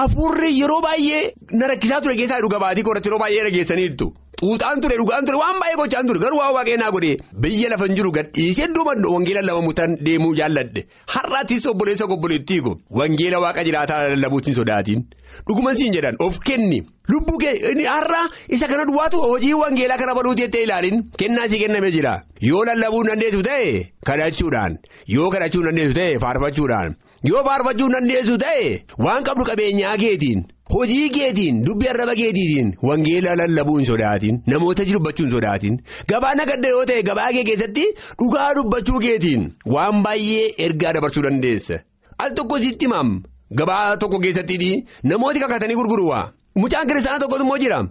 afurri 0.02 0.50
yeroo 0.60 0.80
baay'ee 0.86 1.22
na 1.58 1.66
rakkisaa 1.72 2.00
ture 2.06 2.14
keessaa 2.20 2.40
dhuga 2.44 2.58
baatii 2.64 2.82
qoratti 2.88 3.08
yeroo 3.10 3.20
baay'ee 3.24 3.44
dhageessaniitu. 3.48 4.06
Xuuxaan 4.42 4.80
ture 4.82 4.96
dhugaan 4.98 5.24
ture 5.26 5.38
waan 5.38 5.58
baay'ee 5.62 5.76
gochaan 5.80 6.06
ture 6.08 6.18
garuu 6.22 6.38
waa 6.42 6.52
waaqee 6.56 6.76
naa 6.80 6.90
godhee 6.94 7.16
biyya 7.42 7.68
lafa 7.72 7.86
hin 7.86 7.94
jiru 7.98 8.10
gadhiisee 8.16 8.66
mandoo 8.88 9.12
wangeela 9.14 9.42
lama 9.48 9.72
tan 9.80 9.94
deemuu 10.06 10.34
jaalladhe. 10.40 10.82
Har'aattis 11.14 11.66
obboleessa 11.72 12.08
obboleettii 12.16 12.60
ko 12.66 12.72
wangeela 13.00 13.38
waaqa 13.44 13.62
jiraataa 13.68 14.00
lallabuutiin 14.12 14.54
sodaatiin. 14.58 15.04
Dhuguman 15.46 15.76
siin 15.76 15.94
jedhan 15.94 16.16
of 16.26 16.40
kenni. 16.48 16.80
Lubbuu 17.12 17.38
kee 17.38 17.86
har'a 17.86 18.22
isa 18.48 18.66
kana 18.72 18.84
duwwaatu 18.90 19.20
hojii 19.28 19.54
wangeelaa 19.62 19.98
kana 20.02 20.14
baluutii 20.18 20.42
jettee 20.44 20.62
ilaalin. 20.66 21.04
Kennaa 21.18 21.48
si 21.48 21.58
kenname 21.62 21.90
jira. 21.94 22.16
Yoo 22.40 22.64
lallabuu 22.64 23.04
dandeessu 23.06 23.42
ta'e 23.42 23.70
kadhachuudhaan. 24.10 24.78
Yoo 25.06 25.30
kadhachuu 25.30 25.62
dandeessu 25.68 25.94
ta'e 26.00 26.18
faarfachuudhaan 26.26 26.96
yoo 27.30 27.42
faarfachuu 27.46 27.88
dandeessu 27.94 28.36
ta'e 28.44 28.66
waan 29.06 29.24
qabdu 29.28 29.44
qabeenyaa 29.50 29.96
keetiin. 30.02 30.40
Hojii 30.74 31.08
keetiin 31.14 31.56
dubbii 31.66 31.88
arraba 31.92 32.14
keetiitiin 32.20 32.68
wangeela 32.88 33.34
lallabuu 33.40 33.76
hin 33.78 33.86
sodaatin 33.90 34.38
namoota 34.52 34.84
dubbachuu 34.92 35.24
hin 35.26 35.32
sodaatin 35.36 35.74
gabaa 36.12 36.34
nagadda 36.40 36.68
yoo 36.74 36.84
ta'e 36.90 37.02
gabaa 37.08 37.30
kee 37.36 37.44
keessatti 37.48 37.84
dhugaa 38.22 38.50
dubbachuu 38.58 39.00
keetiin 39.06 39.48
waan 39.74 40.02
baay'ee 40.06 40.46
ergaa 40.68 40.92
dabarsuu 40.98 41.22
dandeessa. 41.28 41.78
Al 42.18 42.30
tokko 42.38 42.58
sitti 42.66 42.84
himaam 42.88 43.10
gabaa 43.62 43.96
tokko 44.04 44.18
keessatti 44.26 44.70
namooti 45.12 45.40
kakatanii 45.44 45.74
gurguruwaa 45.80 46.24
mucaan 46.62 46.86
kiristaanaa 46.88 47.20
tokkotu 47.26 47.44
immoo 47.48 47.58
jira 47.66 47.82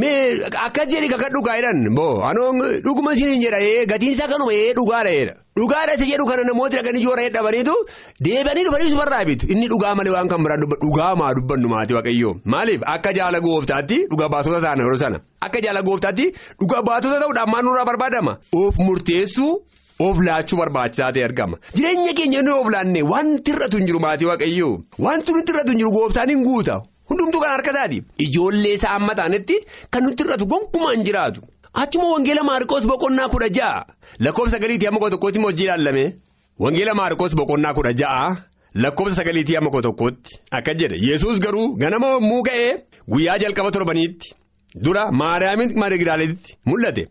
mee 0.00 0.44
akkas 0.66 0.88
jedhi 0.92 1.08
kakadhu 1.12 1.40
kaayidhan 1.46 1.80
boo 1.96 2.22
anoon 2.30 2.60
dhuguma 2.84 3.14
siin 3.16 3.40
jedha 3.44 3.58
gatiin 3.92 4.12
isaa 4.16 4.28
kanuma 4.32 4.52
dhugaadha 4.78 5.34
dhugaadha 5.58 5.94
isa 5.98 6.06
jedhu 6.10 6.26
kana 6.30 6.44
namooti 6.50 6.76
dhaqanii 6.78 7.02
joora 7.06 7.22
hedhabaniitu 7.26 7.74
deebi'anii 8.26 8.64
dhufanii 8.68 8.90
sumarraa 8.94 9.24
bitu. 9.30 9.46
Inni 9.52 9.68
dhugaa 9.72 9.94
malee 9.98 10.14
waan 10.16 10.28
kan 10.32 10.40
biraan 10.44 10.64
dhugaa 10.84 11.10
maa 11.22 11.32
dubbannu 11.38 11.68
maatii 11.74 11.96
waaqayyoo 11.98 12.32
maaliif 12.54 12.80
akka 12.94 13.12
jaala 13.18 13.40
gooftaatti 13.48 13.98
dhugaa 14.12 14.28
baatota 14.36 14.60
taana 14.64 14.82
yeroo 14.86 15.00
sana. 15.04 15.20
Akka 15.46 15.60
jaala 15.66 15.82
gooftaatti 15.90 16.26
dhugaa 16.60 16.82
baatota 16.88 17.20
ta'uudhaan 17.24 17.50
maal 17.52 17.64
nurraa 17.68 17.84
barbaadama 17.90 18.38
of 18.62 18.78
murteessuu. 18.86 19.52
Of 20.02 20.18
laachuu 20.26 20.56
barbaachisaa 20.58 21.08
ta'e 21.14 21.22
argama 21.24 21.56
jireenya 21.76 22.12
keenya 22.18 22.38
inni 22.42 22.52
of 22.60 22.68
laanne 22.74 23.02
wanti 23.10 23.50
irratu 23.52 23.76
hin 23.78 23.86
jiru 23.90 24.00
maatii 24.04 24.26
waaqayyoo 24.30 24.70
wanti 25.06 25.32
nuti 25.36 25.52
irratu 25.52 25.70
hin 25.74 25.78
jiru 25.82 25.90
gooftaan 25.96 26.30
hin 26.32 26.40
guuta 26.46 26.76
hundumtuu 27.22 27.40
kan 27.44 27.50
harka 27.54 27.70
isaati 27.74 27.98
ijoollee 28.26 28.74
isaa 28.78 28.90
amma 28.98 29.14
taanetti 29.20 29.56
kan 29.90 30.02
nuti 30.04 30.22
irratu 30.24 30.46
gonkumaa 30.46 30.92
hin 30.94 31.04
jiraatu. 31.08 31.40
Achuma 31.82 32.08
wangeela 32.14 32.42
maarikoos 32.50 32.86
boqonnaa 32.86 33.28
kudha 33.28 33.48
ja'a. 33.58 33.84
Lakkoofsa 34.24 34.52
sagaliitii 34.56 34.88
amma 34.88 35.00
koo 35.00 35.10
tokkootti 35.10 35.38
hojii 35.46 35.64
ilaalame 35.64 36.04
wangeela 36.58 36.94
maarikoos 36.94 37.34
boqonnaa 37.36 37.74
kudha 37.78 37.92
ja'a. 38.02 38.26
Lakkoofsa 38.74 39.16
sagaliitii 39.16 39.56
amma 39.56 39.70
koo 39.70 39.80
tokkootti 39.82 40.38
akka 40.50 40.74
jedhe. 40.74 40.96
Yesus 41.08 41.40
garuu 41.40 41.76
ganama 41.76 42.08
yommuu 42.16 42.42
ga'ee 42.42 42.70
guyyaa 43.08 43.38
jalqaba 43.38 43.70
torbaniitti 43.70 44.34
dura 44.84 45.06
maariyaamiin 45.12 45.78
maarigidaaleetti 45.80 46.56
mul'ate. 46.66 47.06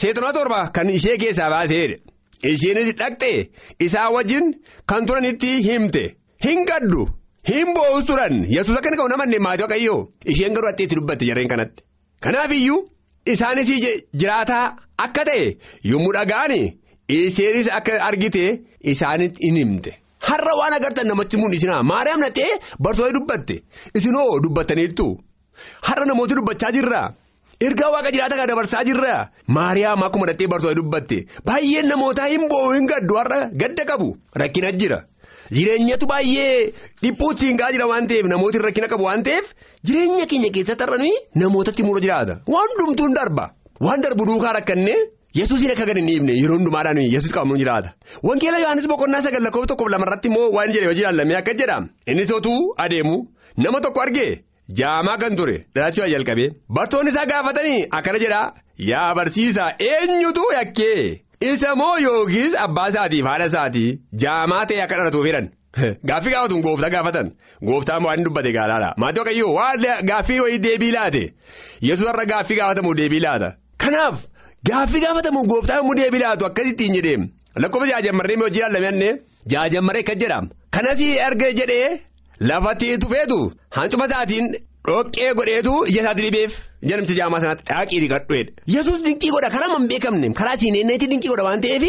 seexona 0.00 0.32
torba 0.32 0.58
kan 0.76 0.88
ishee 0.90 1.16
keessaa 1.22 1.50
baaseedha 1.52 1.96
isheenis 2.52 2.88
dhaqxe 3.00 3.50
isaa 3.86 4.10
wajjin 4.14 4.46
kan 4.86 5.06
turanitti 5.06 5.50
himte. 5.66 6.04
Hin 6.44 6.64
gaddu 6.70 7.02
hin 7.50 7.68
boo'us 7.76 8.04
turan 8.08 8.34
yesus 8.56 8.76
akka 8.78 8.88
inni 8.90 8.98
qabu 9.00 9.10
namanne 9.12 9.38
maatii 9.46 9.64
waaqayyoo 9.66 10.00
isheen 10.32 10.54
garuu 10.56 10.70
atteetti 10.72 10.96
dubbatte 10.98 11.24
jarreen 11.30 11.50
kanatti 11.52 11.82
kanaaf 12.26 12.52
iyyuu 12.58 12.78
isaanis 13.34 13.70
jiraataa 14.20 14.64
akka 15.06 15.24
ta'e 15.28 15.46
yommuu 15.92 16.12
dhaga'ani 16.18 16.60
isheenis 17.18 17.68
akka 17.78 17.98
argite 18.10 18.44
isaanitti 18.94 19.40
hin 19.48 19.58
himte 19.62 19.90
har'a 20.28 20.52
waan 20.60 20.76
agartan 20.78 21.06
namatti 21.12 21.36
mul'isinaa 21.42 21.82
maariyaam 21.92 22.20
nattee 22.26 22.50
bartoota 22.86 23.12
dubbatte 23.18 23.56
isinoo 24.00 24.28
dubbattaniittu 24.46 25.06
har'a 25.88 26.04
namooti 26.10 26.34
dubbachaa 26.40 26.72
jirra. 26.78 27.02
ergaa 27.66 27.90
waaqa 27.94 28.10
jiraata 28.14 28.36
kan 28.38 28.48
dabarsaa 28.50 28.84
jirra 28.88 29.14
maariyaam 29.56 30.00
akkuma 30.06 30.26
dhattee 30.30 30.48
bartoota 30.52 30.76
dubbatte 30.80 31.18
baay'een 31.48 31.86
namootaa 31.92 32.28
hin 32.34 32.44
boo'u 32.52 32.70
hin 32.76 32.86
gaddu 32.92 33.18
har'a 33.20 33.38
gadda 33.60 33.84
qabu 33.90 34.08
rakkina 34.42 34.70
jira 34.80 34.98
jireenyatu 35.56 36.06
baay'ee 36.12 36.72
dhiphuutti 37.02 37.46
hin 37.50 37.58
jira 37.72 37.86
waan 37.92 38.06
ta'eef 38.12 38.26
namooti 38.34 38.58
rakkina 38.66 38.88
qabu 38.92 39.04
waan 39.08 39.22
ta'eef 39.28 39.46
jireenya 39.88 40.26
keenya 40.32 40.50
keessatti 40.58 40.84
har'a 40.84 40.98
nuyi 41.02 41.14
namootatti 41.42 41.82
mura 41.88 42.00
jiraata. 42.04 42.34
Waan 42.54 42.68
hundumtuun 42.76 43.14
darba. 43.18 43.44
Waan 43.86 44.02
darbu 44.04 44.26
duukaa 44.30 44.52
rakkannee 44.58 44.98
yesuusiin 45.40 45.72
akka 45.74 45.86
gadi 45.90 46.00
hin 46.00 46.08
dhiibne 46.10 46.32
yeroo 46.42 46.56
hundumaadhaan 46.58 47.00
yesuus 47.14 47.32
qabamuun 47.36 47.58
jiraata. 47.62 47.90
Wangeela 48.28 48.58
yohaannis 48.64 48.88
boqonnaa 48.92 49.22
sagal 49.26 49.42
lakkoofsa 49.48 49.68
tokkoof 49.74 49.90
lamarratti 49.94 50.28
immoo 50.32 50.48
waan 50.56 50.72
jedhe 50.76 50.86
hojii 50.90 51.04
ilaallamee 51.04 51.36
akka 51.42 51.54
jedha 51.60 51.78
innis 52.14 52.32
otuu 52.38 52.58
adeemu. 52.86 53.16
Nama 53.56 53.80
tokko 53.86 54.00
argee. 54.06 54.30
Jaamaa 54.78 55.16
kan 55.22 55.36
ture 55.36 55.56
dhalachuu 55.74 56.06
jalqabee. 56.14 56.48
Bartoonni 56.76 57.10
isaa 57.14 57.26
gaafatanii 57.32 57.80
akkana 57.98 58.18
jedha 58.24 58.40
yaa 58.90 59.14
barsiisaa 59.18 59.70
eenyutu 59.88 60.44
yakkee 60.58 61.20
isa 61.50 61.74
moo 61.80 61.96
yookiis 62.06 62.54
abbaa 62.64 62.88
isaatiif 62.92 63.26
haadha 63.30 63.46
isaatii 63.50 63.88
jaamaa 64.24 64.64
ta'e 64.70 64.80
akka 64.84 64.96
dhalatuuf 65.00 65.26
jedhan. 65.28 65.46
Gaaffii 66.08 66.32
gaafatuun 66.34 66.62
gooftaa 66.66 66.90
gaafatan. 66.94 67.28
Gooftaan 67.68 68.04
waan 68.06 68.24
dubbate 68.26 68.50
gaalaadha 68.56 68.90
maatii 69.02 69.20
waaqayyoo 69.22 69.52
waan 69.58 69.86
gaaffii 70.10 70.40
wayii 70.44 70.58
deebii 70.66 70.92
laate? 70.96 71.22
Yesuus 71.88 72.10
irra 72.12 72.24
gaaffii 72.32 72.56
gaafatamu 72.60 72.94
deebii 73.00 73.20
laata? 73.26 73.48
Kanaaf 73.84 74.16
gaaffii 74.70 75.00
gaafatamu 75.04 75.44
gooftaan 75.52 75.80
immoo 75.84 75.94
deebii 76.00 76.20
laatu 76.24 76.46
akkasittiin 76.50 76.94
jedhee? 76.98 77.18
Lakkoofsa 77.62 77.88
jaajammarree 77.92 78.36
mi 78.36 78.42
hojii 78.48 78.60
ilaallamee 78.64 79.12
jaajammarree 79.54 80.02
kan 80.10 80.18
jedhama 80.24 80.48
kanas 80.70 81.00
erga 81.28 81.52
jedhee. 81.60 81.88
Lafatti 82.50 82.98
tufeetu. 82.98 83.40
Hancuma 83.70 84.06
isaatiin 84.06 84.46
dhoqqee 84.88 85.32
godheetu 85.40 85.72
ija 85.90 86.00
isaatti 86.02 86.22
dhibeef 86.26 86.52
jedhamti 86.90 87.14
jaamaa 87.20 87.40
sanaatti 87.44 87.64
dhaaqii 87.72 88.00
dhiqadhuedha. 88.04 88.50
Yesuus 88.76 89.02
dinqii 89.06 89.30
godha 89.34 89.50
karaa 89.56 89.70
man 89.74 89.88
beekamne 89.92 90.32
karaa 90.40 90.56
siineenneetti 90.62 91.06
dinqii 91.12 91.30
godha 91.34 91.44
waan 91.48 91.60
ta'eef 91.66 91.84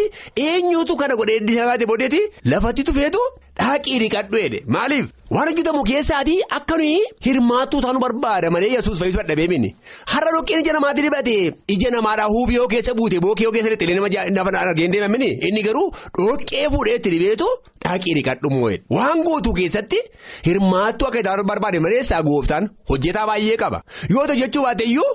eenyuutu 0.47 0.95
kana 1.01 1.15
godhee 1.21 1.39
isaatti 1.55 1.85
booddeetti 1.91 2.21
lafatti 2.53 2.83
tufeetu 2.89 3.21
dhaaqii 3.59 3.97
dhiqadhuedha 4.03 4.59
maaliif 4.75 5.07
waan 5.35 5.47
hojjetamu 5.49 5.81
keessaatii 5.89 6.37
akka 6.57 6.77
nuyi 6.81 6.95
hirmaattuu 7.25 7.81
taanu 7.85 7.99
barbaada 8.03 8.49
malee 8.55 8.71
yesuus 8.75 8.99
fayyisuu 9.01 9.21
dadhabee 9.23 9.47
mini 9.53 9.69
har'a 10.13 10.31
dhoqqeen 10.35 10.61
ija 10.63 10.73
namaatti 10.77 11.01
dibate 11.07 11.35
ija 11.75 11.91
namaadhaa 11.95 12.27
huubii 12.33 12.57
yoo 12.59 12.67
keessa 12.73 12.93
buute 12.99 13.19
bookee 13.25 13.45
yoo 13.47 13.53
keessa 13.55 13.69
lixxee 13.73 13.95
nama 13.99 14.31
nafa 14.37 14.59
argeen 14.63 14.91
deemamini 14.95 15.29
inni 15.49 15.61
garuu 15.67 15.87
dhoqqee 16.19 16.63
fuudhee 16.75 16.95
itti 17.01 17.09
dibeetu 17.15 17.47
dhaaqii 17.85 18.15
dhiqadhu 18.19 18.53
moo'edha 18.55 18.83
waan 18.99 19.23
gootuu 19.27 19.53
keessatti 19.59 19.99
hirmaattuu 20.47 21.07
akka 21.11 21.23
taanu 21.29 21.43
barbaade 21.51 21.79
maleessaa 21.87 22.23
gooftaan 22.29 22.69
hojjetaa 22.93 23.27
baay'ee 23.31 23.57
qaba 23.65 23.79
yoo 24.15 24.25
hojjechuu 24.31 24.63
baate 24.69 24.83
iyyuu. 24.93 25.11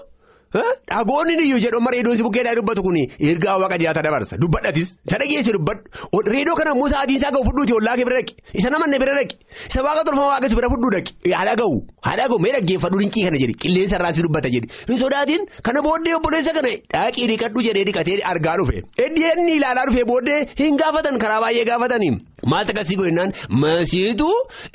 Dhagoonni 0.55 1.35
iyyuu 1.45 1.59
jedhu 1.65 1.79
amma 1.81 1.91
reedoon 1.95 2.17
si 2.17 2.23
bukkeedhaa 2.27 2.55
dubbatu 2.59 2.83
kun 2.83 2.97
ergaa 3.31 3.57
waaqa 3.63 3.77
jiraata 3.81 4.03
dabarsa. 4.07 4.37
Dubbadhatis 4.43 4.89
isa 5.07 5.19
dhageesse 5.23 5.53
dubbadhu 5.57 6.23
reedoo 6.35 6.55
kana 6.61 6.73
immoo 6.75 6.89
sa'aatiin 6.93 7.19
isaa 7.21 7.33
ga'u 7.35 7.45
fudhuuti 7.49 7.73
ollaa 7.79 7.97
kee 8.01 8.07
bira 8.09 8.21
dhaqi. 8.21 8.35
Isa 8.61 8.71
namanne 8.75 8.99
bira 9.03 9.15
dhaqi. 9.19 9.37
Isa 9.71 9.83
waaqa 9.87 10.05
tolfama 10.09 10.29
waaqessu 10.33 10.57
bira 10.61 10.71
fudhuu 10.73 10.93
dhaqi. 10.97 11.13
Haala 11.37 11.55
ga'u. 11.61 11.77
Haala 12.07 12.25
ga'u. 12.33 12.39
Mee 12.45 12.53
dhaggeeffadhu 12.57 12.97
dinqii 13.03 13.25
kana 13.29 13.39
jedhi. 13.43 13.55
Qilleensa 13.63 13.97
irraan 14.01 14.15
si 14.19 14.23
dubbata 14.27 14.49
jedhi. 14.55 14.69
Hin 14.89 14.99
sodaatiin 15.05 15.43
kana 15.69 15.83
booddee 15.87 16.15
obboleessa 16.19 16.53
kana 16.59 16.73
dhaaqii 16.97 17.27
dhiqadhu 17.33 17.67
jedhee 17.69 17.85
dhiqatee 17.91 18.19
argaa 18.33 18.57
dhufe. 18.63 18.79
Eddiyenni 19.07 19.53
ilaalaa 19.61 19.87
dhufe 19.91 20.05
booddee 20.13 20.39
hin 20.63 20.81
gaafatan. 20.83 21.19
Karaa 21.25 21.41
baay'ee 21.45 21.65
gaafatanii. 21.71 22.13
Maal 22.53 22.65
takkasii 22.73 22.97
godhinaan 23.03 23.35
masiitu 23.63 24.29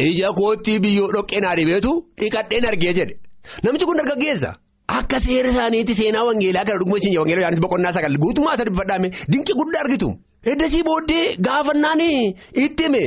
ija 0.09 0.29
kootti 0.41 0.77
biyyoo 0.85 1.09
dhoqqee 1.17 1.41
naa 1.47 1.55
dhibeetu 1.61 1.91
dhiqadheen 2.21 2.65
argee 2.73 2.93
jedhe. 2.99 3.17
Namichi 3.63 3.85
kun 3.89 3.97
dargaggeessa. 4.01 4.51
Akka 4.87 5.19
seera 5.19 5.49
isaaniitti 5.49 5.95
seenaa 5.95 6.23
wangeelaa 6.27 6.65
kana 6.65 6.77
dhuguma 6.79 6.97
isin 6.97 7.17
wangeelaa 7.17 7.41
Yohaannis 7.43 7.61
boqonnaa 7.65 7.93
sagal. 7.95 8.17
Guutummaa 8.23 8.55
isa 8.55 8.65
dubbadhaame 8.65 9.09
dinqii 9.31 9.55
guddaa 9.59 9.81
argitu. 9.85 10.09
Eddasii 10.45 10.83
booddee 10.83 11.35
gaafannaan 11.47 12.01
itti 12.65 12.83
hime. 12.83 13.03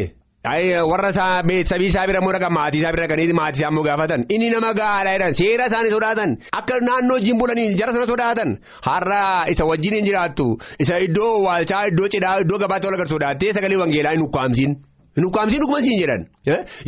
Warra 0.90 1.12
sabii 1.12 1.86
isaa 1.90 2.06
bira 2.06 2.20
dhaqan 2.20 2.52
maatii 2.52 2.80
isaa 2.80 2.92
bira 2.96 3.06
dhaqanii 3.06 3.32
maatii 3.40 3.60
isaa 3.60 3.70
immoo 3.72 3.84
gaafatan. 3.84 4.24
Inni 4.28 4.50
nama 4.50 4.72
gahaadha 4.72 5.12
jedhan 5.18 5.34
seera 5.34 5.66
isaanii 5.66 5.90
sodaatan. 5.90 6.36
Akka 6.52 6.80
naannoo 6.80 7.16
wajjin 7.18 7.38
bulanii 7.38 7.74
jara 7.74 7.92
sana 7.92 8.06
sodaatan. 8.06 8.56
Har'a 8.88 9.22
isa 9.52 9.64
wajjin 9.70 9.94
hin 10.00 10.04
jiraattu. 10.08 10.46
Isa 10.80 10.98
iddoo 11.06 11.42
waalchaa 11.46 11.86
iddoo 11.92 12.08
cidhaa 12.08 12.40
iddoo 12.40 12.58
gabaatti 12.58 12.86
wal 12.86 12.94
agarsiisu. 12.94 13.54
Sagalee 13.54 13.76
wangeelaa 13.84 14.12
hin 14.16 14.22
ukkaamsiin 14.28 14.76
hin 15.16 15.24
ukkaamsiin 15.28 15.60
dhuguma 15.62 15.80
siin 15.86 15.98
jedhan 16.02 16.22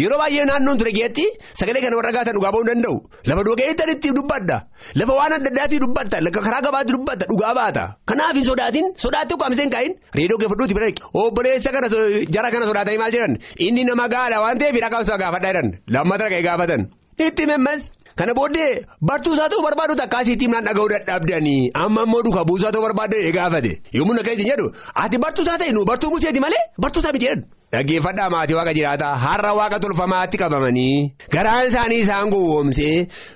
yeroo 0.03 0.19
baay'ee 0.23 0.45
naannoon 0.51 0.79
ture 0.81 0.93
geetti 0.99 1.25
sagalee 1.61 1.83
kana 1.85 1.97
warra 2.01 2.13
gaatan 2.17 2.35
dhugaa 2.39 2.53
ba'uu 2.57 2.67
danda'u 2.71 2.97
lafa 3.31 3.45
dogeettanitti 3.49 4.13
dubbadda 4.19 4.57
lafa 5.03 5.15
waan 5.21 5.33
adda 5.39 5.51
addaatti 5.53 5.79
dubbatta 5.85 6.17
karaa 6.49 6.63
gabaatti 6.69 6.93
dubbatta 6.97 7.25
dhugaa 7.33 7.55
baata 7.61 7.85
kanaaf 8.13 8.35
hin 8.41 8.47
sodaatin 8.51 8.87
sodaatti 9.05 9.35
ukkaamseen 9.39 9.71
kaa'in 9.77 9.93
reedoo 10.21 10.39
geeffadhuuti 10.43 10.75
bira 10.81 10.89
obboleessa 11.25 11.71
kana 11.77 11.89
jara 12.37 12.51
kana 12.57 12.65
sodaatanii 12.73 13.01
maal 13.05 13.13
jedhan 13.19 13.35
inni 13.69 13.85
nama 13.91 14.09
gaadha 14.17 14.39
waan 14.47 14.59
ta'eef 14.65 14.77
hidha 14.81 14.91
qabsaa 14.97 15.19
gaafadhaa 15.25 15.53
jedhan 15.55 15.69
lammata 15.97 16.25
dhaqee 16.29 16.43
gaafatan 16.51 16.83
itti 17.27 17.45
memmas. 17.51 17.81
Kana 18.19 18.35
booddee 18.39 18.71
bartuusaa 19.09 19.49
ta'uu 19.51 19.63
barbaadu 19.67 19.95
takkaasiitti 20.01 20.45
himnaan 20.47 20.65
dhaga'uu 20.69 20.89
dadhabdanii 20.93 21.71
amma 21.85 22.03
immoo 22.07 22.23
duuka 22.27 22.43
buusaa 22.49 22.73
ta'uu 22.75 22.85
barbaadde 22.87 23.33
gaafate 23.37 23.71
yommuu 23.99 24.17
na 24.19 24.23
keessa 24.29 24.47
jedhu 24.51 24.67
ati 25.05 25.21
bartuusaa 25.25 25.55
ta'e 25.63 25.73
nu 25.77 25.85
bartuu 25.91 26.11
museeti 26.15 26.41
malee 26.47 26.63
bartuusaa 26.87 27.13
miti 27.17 27.27
jedhan. 27.29 27.45
Dhaggeeffadhaa 27.73 28.29
maatii 28.35 28.57
waaqa 28.59 28.75
jiraataa 28.79 29.15
har'a 29.25 29.53
waaqa 29.61 29.79
tolfamaatti 29.85 30.37
qabamanii 30.43 31.13
garaan 31.35 31.67
isaanii 31.71 32.01
isaan 32.07 32.31
gowwoomsee 32.35 32.95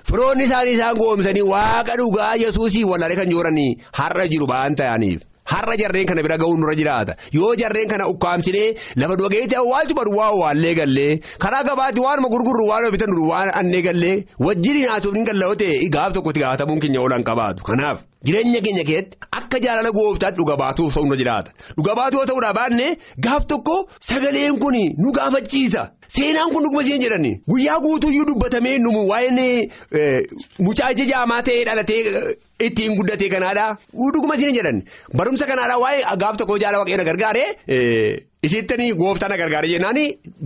firoonni 0.09 0.43
isaanii 0.49 0.75
isaan 0.79 0.97
gowwoomsanii 1.01 1.45
waaqa 1.53 1.95
dhugaa 2.01 2.33
yesuusii 2.45 2.83
wallaalee 2.91 3.19
kan 3.21 3.31
jooranii 3.35 3.69
har'a 3.99 4.27
jiru 4.33 4.47
ba'an 4.53 4.75
ta'aniif. 4.81 5.21
Har'a 5.51 5.75
jarreen 5.81 6.07
kana 6.07 6.23
bira 6.25 6.37
ga'uun 6.37 6.59
nurra 6.61 6.75
jiraata. 6.79 7.15
Yoo 7.37 7.55
jarreen 7.61 7.89
kana 7.89 8.07
ukkaamsinee 8.13 8.67
lafa 9.01 9.15
dogeetti 9.21 9.55
awwaalchu 9.61 9.95
badu 9.99 10.15
waa 10.17 10.29
awwaallee 10.33 10.73
gallee. 10.79 11.19
Karaa 11.43 11.63
gabaatti 11.69 12.01
waanuma 12.05 12.29
gurgurru 12.33 12.67
waan 12.71 12.91
bitan 12.95 13.11
waan 13.31 13.51
annee 13.61 13.81
gallee. 13.89 14.15
Wajjin 14.39 14.85
haasuuf 14.87 15.15
hin 15.19 15.25
galla'oo 15.31 15.55
ta'e 15.63 15.89
gaaf 15.97 16.13
tokkotti 16.17 16.39
gaafatamuun 16.45 16.79
keenya 16.85 17.01
oolan 17.03 17.23
qabaatu. 17.29 17.63
Kanaaf 17.69 18.03
jireenya 18.25 18.61
keenya 18.65 18.83
keessatti 18.89 19.17
akka 19.39 19.59
jaalala 19.65 19.91
gooftaatti 19.97 20.37
dhuga 20.41 20.55
baatuuf 20.61 20.95
nurra 20.97 21.17
jiraata. 21.21 21.51
Dhuga 21.77 21.95
baatuu 21.99 22.19
yoo 22.21 22.25
ta'uudhaa 22.31 22.53
baanne 22.59 22.87
gaaf 23.27 23.45
tokko 23.51 23.75
sagaleen 24.09 24.59
kun 24.59 24.77
nu 25.03 25.11
gaafachiisa. 25.17 25.83
Seenaan 26.15 26.51
kun 26.53 26.63
dhuguma 26.63 26.81
isheen 26.83 27.01
jedhani. 27.01 27.31
Guyyaa 27.49 27.79
guutuyyuu 27.85 28.25
dubbatamee 28.29 28.77
numu 28.79 29.07
waa'een 29.09 29.69
mucaa 30.67 30.91
ija 30.95 31.05
jaamaa 31.11 31.41
ta'ee 31.47 31.63
dhalatee 31.65 32.01
ittiin 32.67 32.95
guddatee 32.99 33.29
kanaadha 33.35 33.65
dhuguma 34.13 34.35
isheen 34.35 34.55
jedhan 34.59 34.83
barumsa 35.17 35.45
kanaadha 35.51 35.77
waa'ee 35.85 36.17
gaaf 36.25 36.37
tokko 36.41 36.57
jaala 36.63 36.77
waaqayyoon 36.83 37.05
gargaaree 37.09 37.49
isittanii 38.47 38.93
gooftaan 39.01 39.31
na 39.31 39.37
gargaaree 39.37 39.71
jennaan 39.73 39.99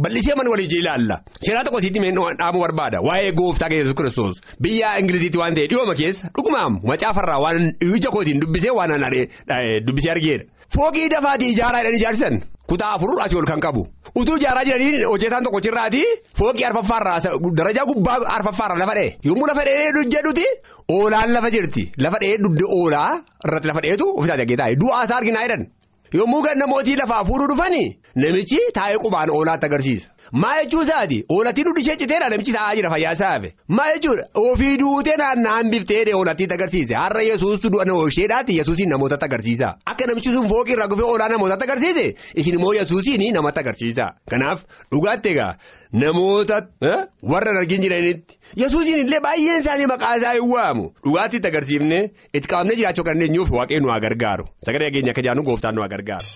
bal'isee 0.03 0.35
mana 0.37 0.49
walii 0.53 0.67
ilaalla 0.81 1.19
seeraa 1.45 1.63
tokko 1.63 1.79
isitti 1.79 1.99
dhaamuu 1.99 2.61
barbaada. 2.65 3.01
Waa'ee 3.07 3.31
gooftaa 3.39 3.69
Yesuus 3.69 3.95
kiristoos. 3.95 4.41
Biyya 4.61 4.97
ingiliziitti 4.99 5.37
waan 5.37 5.55
ta'e 5.55 5.67
dhiyooma 5.71 5.95
keessa. 5.95 6.29
Dhugumaam 6.35 6.79
macaafarraa 6.91 7.39
waan 7.45 7.73
ija 7.95 8.09
kootiin 8.11 8.39
dubbisee 8.41 8.71
waan 8.71 8.91
dubbisee 9.87 10.11
argeedha 10.11 10.45
fooqii 10.75 11.09
dafaatii 11.09 11.49
ijaaraa 11.55 11.79
jedhanii 11.81 11.99
ijaarsan. 12.01 12.41
Kutaa 12.67 12.93
afur 12.95 13.21
asii 13.23 13.37
ol 13.39 13.45
kan 13.47 13.59
qabu. 13.63 13.87
Utuu 14.15 14.35
ijaaraa 14.37 14.65
jiranii 14.65 15.03
hojjetaan 15.03 15.43
tokko 15.43 15.61
cirraati 15.61 16.01
fooqii 16.39 16.65
arfaffaarraa 16.69 17.19
darajaa 17.59 17.85
gubbaa 17.85 18.17
arfaffaarraa 18.35 18.79
lafa 18.79 18.95
dha'e. 18.97 19.13
Yommuu 19.23 19.47
lafa 19.47 19.63
dha'ee 19.67 20.03
jedhuti 20.15 20.43
oolaan 20.91 21.31
lafa 21.33 21.49
jirti. 21.51 21.91
Lafa 21.97 22.19
dha'ee 22.19 22.37
dugda 22.43 22.65
oolaa 22.79 23.07
irratti 23.47 23.67
lafa 23.71 23.81
dha'eetu 23.85 24.09
ofiisaa 24.17 24.37
jagee 24.41 24.57
taa'e. 24.61 24.75
Du'aa 24.81 25.03
isaa 25.07 25.17
arginaa 25.21 25.43
jedhan 25.47 25.63
yommuu 26.13 26.41
gan 26.41 26.57
namootii 26.57 26.95
lafaa 26.95 27.23
fuudhuu 27.25 27.47
dhufanii 27.47 27.97
namichi 28.23 28.59
taa'ee 28.77 28.97
qubaan 29.05 29.29
oolaatti 29.37 29.65
agarsiisa 29.69 30.09
maa 30.43 30.55
jechuu 30.59 30.81
isaati 30.85 31.17
oolattii 31.35 31.63
dugdi 31.67 31.81
ishee 31.85 31.95
citeedha 32.01 32.29
namichi 32.33 32.53
taa'aa 32.57 32.75
jira 32.79 32.89
fayyaa 32.93 33.13
isaafe 33.17 33.49
maa 33.79 33.87
jechuudha 33.93 34.23
ofii 34.43 34.77
duutee 34.81 35.15
naannaan 35.21 35.69
biftee 35.73 36.03
oolattiitti 36.19 36.55
agarsiise 36.57 36.93
har'a 37.01 37.21
yesuustu 37.29 37.69
du'a 37.75 37.85
isheedhaatti 38.11 38.57
yesuusiin 38.59 38.89
namootatti 38.95 39.25
agarsiisa 39.29 39.67
akka 39.93 40.07
namichi 40.11 40.31
sun 40.37 40.47
fooqii 40.53 40.73
irraa 40.77 40.87
gufee 40.93 41.07
oolaa 41.11 41.29
namootatti 41.35 41.65
agarsiise 41.69 42.05
isin 42.43 42.53
immoo 42.59 42.73
yesuusiin 42.79 43.25
namatti 43.37 43.59
agarsiisa 43.63 44.05
kanaaf 44.31 44.59
dhugaatti 44.91 45.29
egaa 45.33 45.51
namoota 46.03 46.57
warra 47.33 47.53
argin 47.61 47.81
jiranitti 47.85 48.37
yesuusiin 48.63 48.99
illee 49.05 49.19
baay'een 49.27 49.59
isaanii 49.63 49.87
maqaa 49.93 50.15
isaa 50.21 50.33
hin 50.39 50.49
waamu. 50.53 50.85
Dhugaatti 51.05 51.37
itti 51.37 51.49
agarsiifne 51.53 51.99
itti 52.33 52.47
qaamnee 52.53 52.75
jiraachuu 52.81 53.03
kan 53.07 53.15
dandeenyuuf 53.15 53.51
waaqee 53.59 53.79
nu 53.79 53.89
haa 53.93 53.99
gargaaru 54.07 54.45
sagalee 54.67 54.91
keenya 54.97 55.11
akka 55.15 55.25
jaanu 55.29 55.43
gooftaan 55.49 55.75
nu 55.75 55.81
haa 55.85 55.93
gargaaru. 55.95 56.27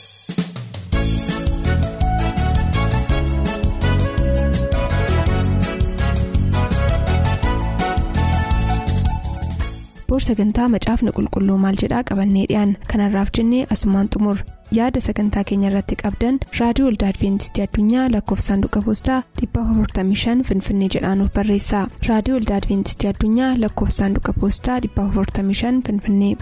Boor 10.11 10.23
sagantaa 10.27 10.67
macaafni 10.75 11.11
qulqulluu 11.17 11.57
maal 11.65 11.77
jedhaa 11.81 12.03
qabannee 12.09 12.45
dhiyaan 12.49 12.71
kanarraaf 12.93 13.29
jennee 13.37 13.61
asumaan 13.75 14.09
xumur. 14.15 14.37
Yaada 14.77 15.01
sagantaa 15.05 15.43
keenya 15.49 15.69
irratti 15.71 15.95
qabdan 16.03 16.39
raadiyoo 16.59 16.87
waldaa 16.89 17.09
adventistii 17.13 17.63
addunyaa 17.67 18.05
lakkoofsaanduqa 18.15 18.81
poostaa 18.87 19.19
455 19.41 20.47
finfinnee 20.51 20.89
jedhaanuf 20.95 21.33
barreessa. 21.37 21.85
Raadiyoo 22.09 22.37
waldaa 22.39 22.57
adventistii 22.63 23.11
addunyaa 23.13 23.51
lakkoofsaanduqa 23.65 24.33
poostaa 24.41 24.79
455 24.87 25.81
finfinnee. 25.87 26.35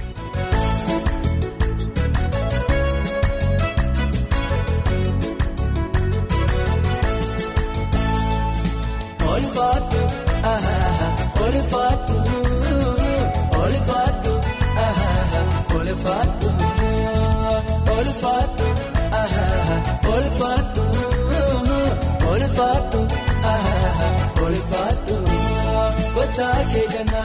Jajja 26.37 26.49
keekana 26.71 27.21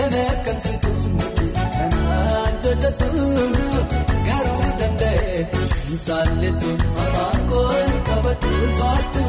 emeef 0.00 0.38
kan 0.46 0.56
fituuf 0.64 1.02
miti 1.18 1.46
kanaan 1.56 2.54
jajjatu 2.64 3.10
garuu 4.28 4.64
danda'e. 4.80 5.36
Nchaallee 5.94 6.52
sun 6.58 6.80
afaan 7.04 7.40
kooli 7.50 7.98
kabatu 8.08 8.48
ulfaatu. 8.64 9.22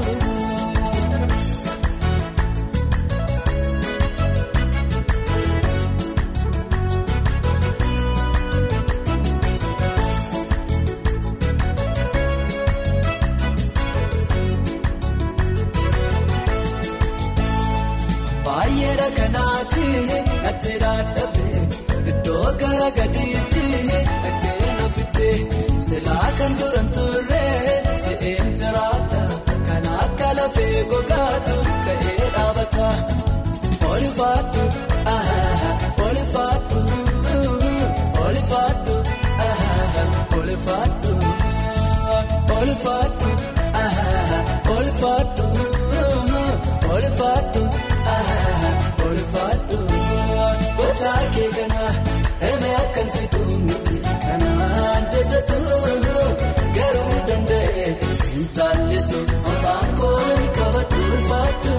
silaa 25.94 26.30
kan 26.38 26.54
duraan 26.60 26.88
turre 26.96 27.46
se'een 28.04 28.48
jiraata 28.60 29.22
kan 29.68 29.86
akka 30.04 30.30
lafee 30.38 30.80
gogaatu 30.92 31.58
ka'ee 31.86 32.16
dhaabata 32.36 32.88
oli 33.92 34.10
faadhu 34.18 34.64
oli 36.08 36.24
faadhu 36.34 36.82
oli 38.26 38.44
faadhu 38.52 38.96
oli 40.40 40.58
faadhu 40.68 41.14
oli 42.60 42.76
faadhu. 42.86 43.13
saallisu 58.56 59.20
afaan 59.52 59.90
kooli 60.00 60.48
kabatu 60.58 61.00
ulfaatu. 61.14 61.74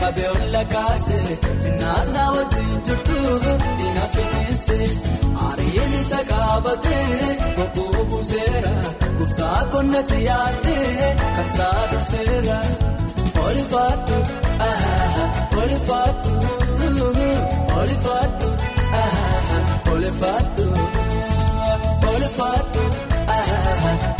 Kabeeroon 0.00 0.52
lakkaase 0.52 1.18
naannaa 1.80 2.30
wajjin 2.36 2.80
jirtu 2.86 3.16
diina 3.78 4.04
fiinse 4.14 4.78
ari'een 5.48 5.94
isa 6.00 6.20
kaabatee 6.30 7.36
bokkuu 7.56 8.04
buuseera 8.10 8.74
guftaa 9.18 9.60
konnatti 9.72 10.18
yaadde 10.26 10.76
kan 11.36 11.48
saadurseera 11.56 12.58
ol 13.46 13.58
faatu. 13.72 14.18
Oli 15.56 15.78
faatu 15.86 16.30
oli 17.80 17.96
faatu 18.04 18.46
oli 19.92 20.10
faatu 20.20 20.62
oli 22.16 22.28
faatu. 22.36 24.15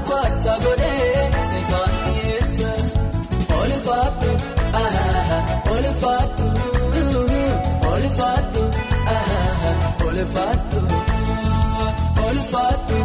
Kwaasa 0.00 0.52
godhee 0.64 1.30
seefaan 1.50 1.92
dhiyeessa 2.04 2.70
olifaadhu 3.60 4.30
olifaadhu 5.74 6.46
olifaadhu 7.92 8.62
olifaadhu 10.08 10.80
olifaadhu 12.26 12.98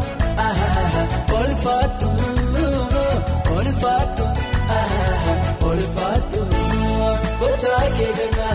olifaadhu 1.39 2.09
olifaadhu. 3.57 4.25
Olifaadhu 5.69 6.41
gocha 7.39 7.75
kee 7.97 8.11
kana 8.17 8.47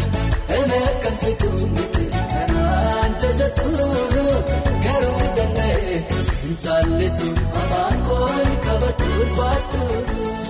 eme 0.59 0.81
kan 1.03 1.17
fituun 1.23 1.69
miti 1.77 2.05
kanaan 2.33 3.13
jajatu 3.23 3.69
garuu 4.85 5.27
danda'e 5.37 5.97
caallisu 6.65 7.29
afaan 7.61 7.92
koon 8.99 9.19
qabatu 9.37 9.81
ulfaadhu. 9.91 10.42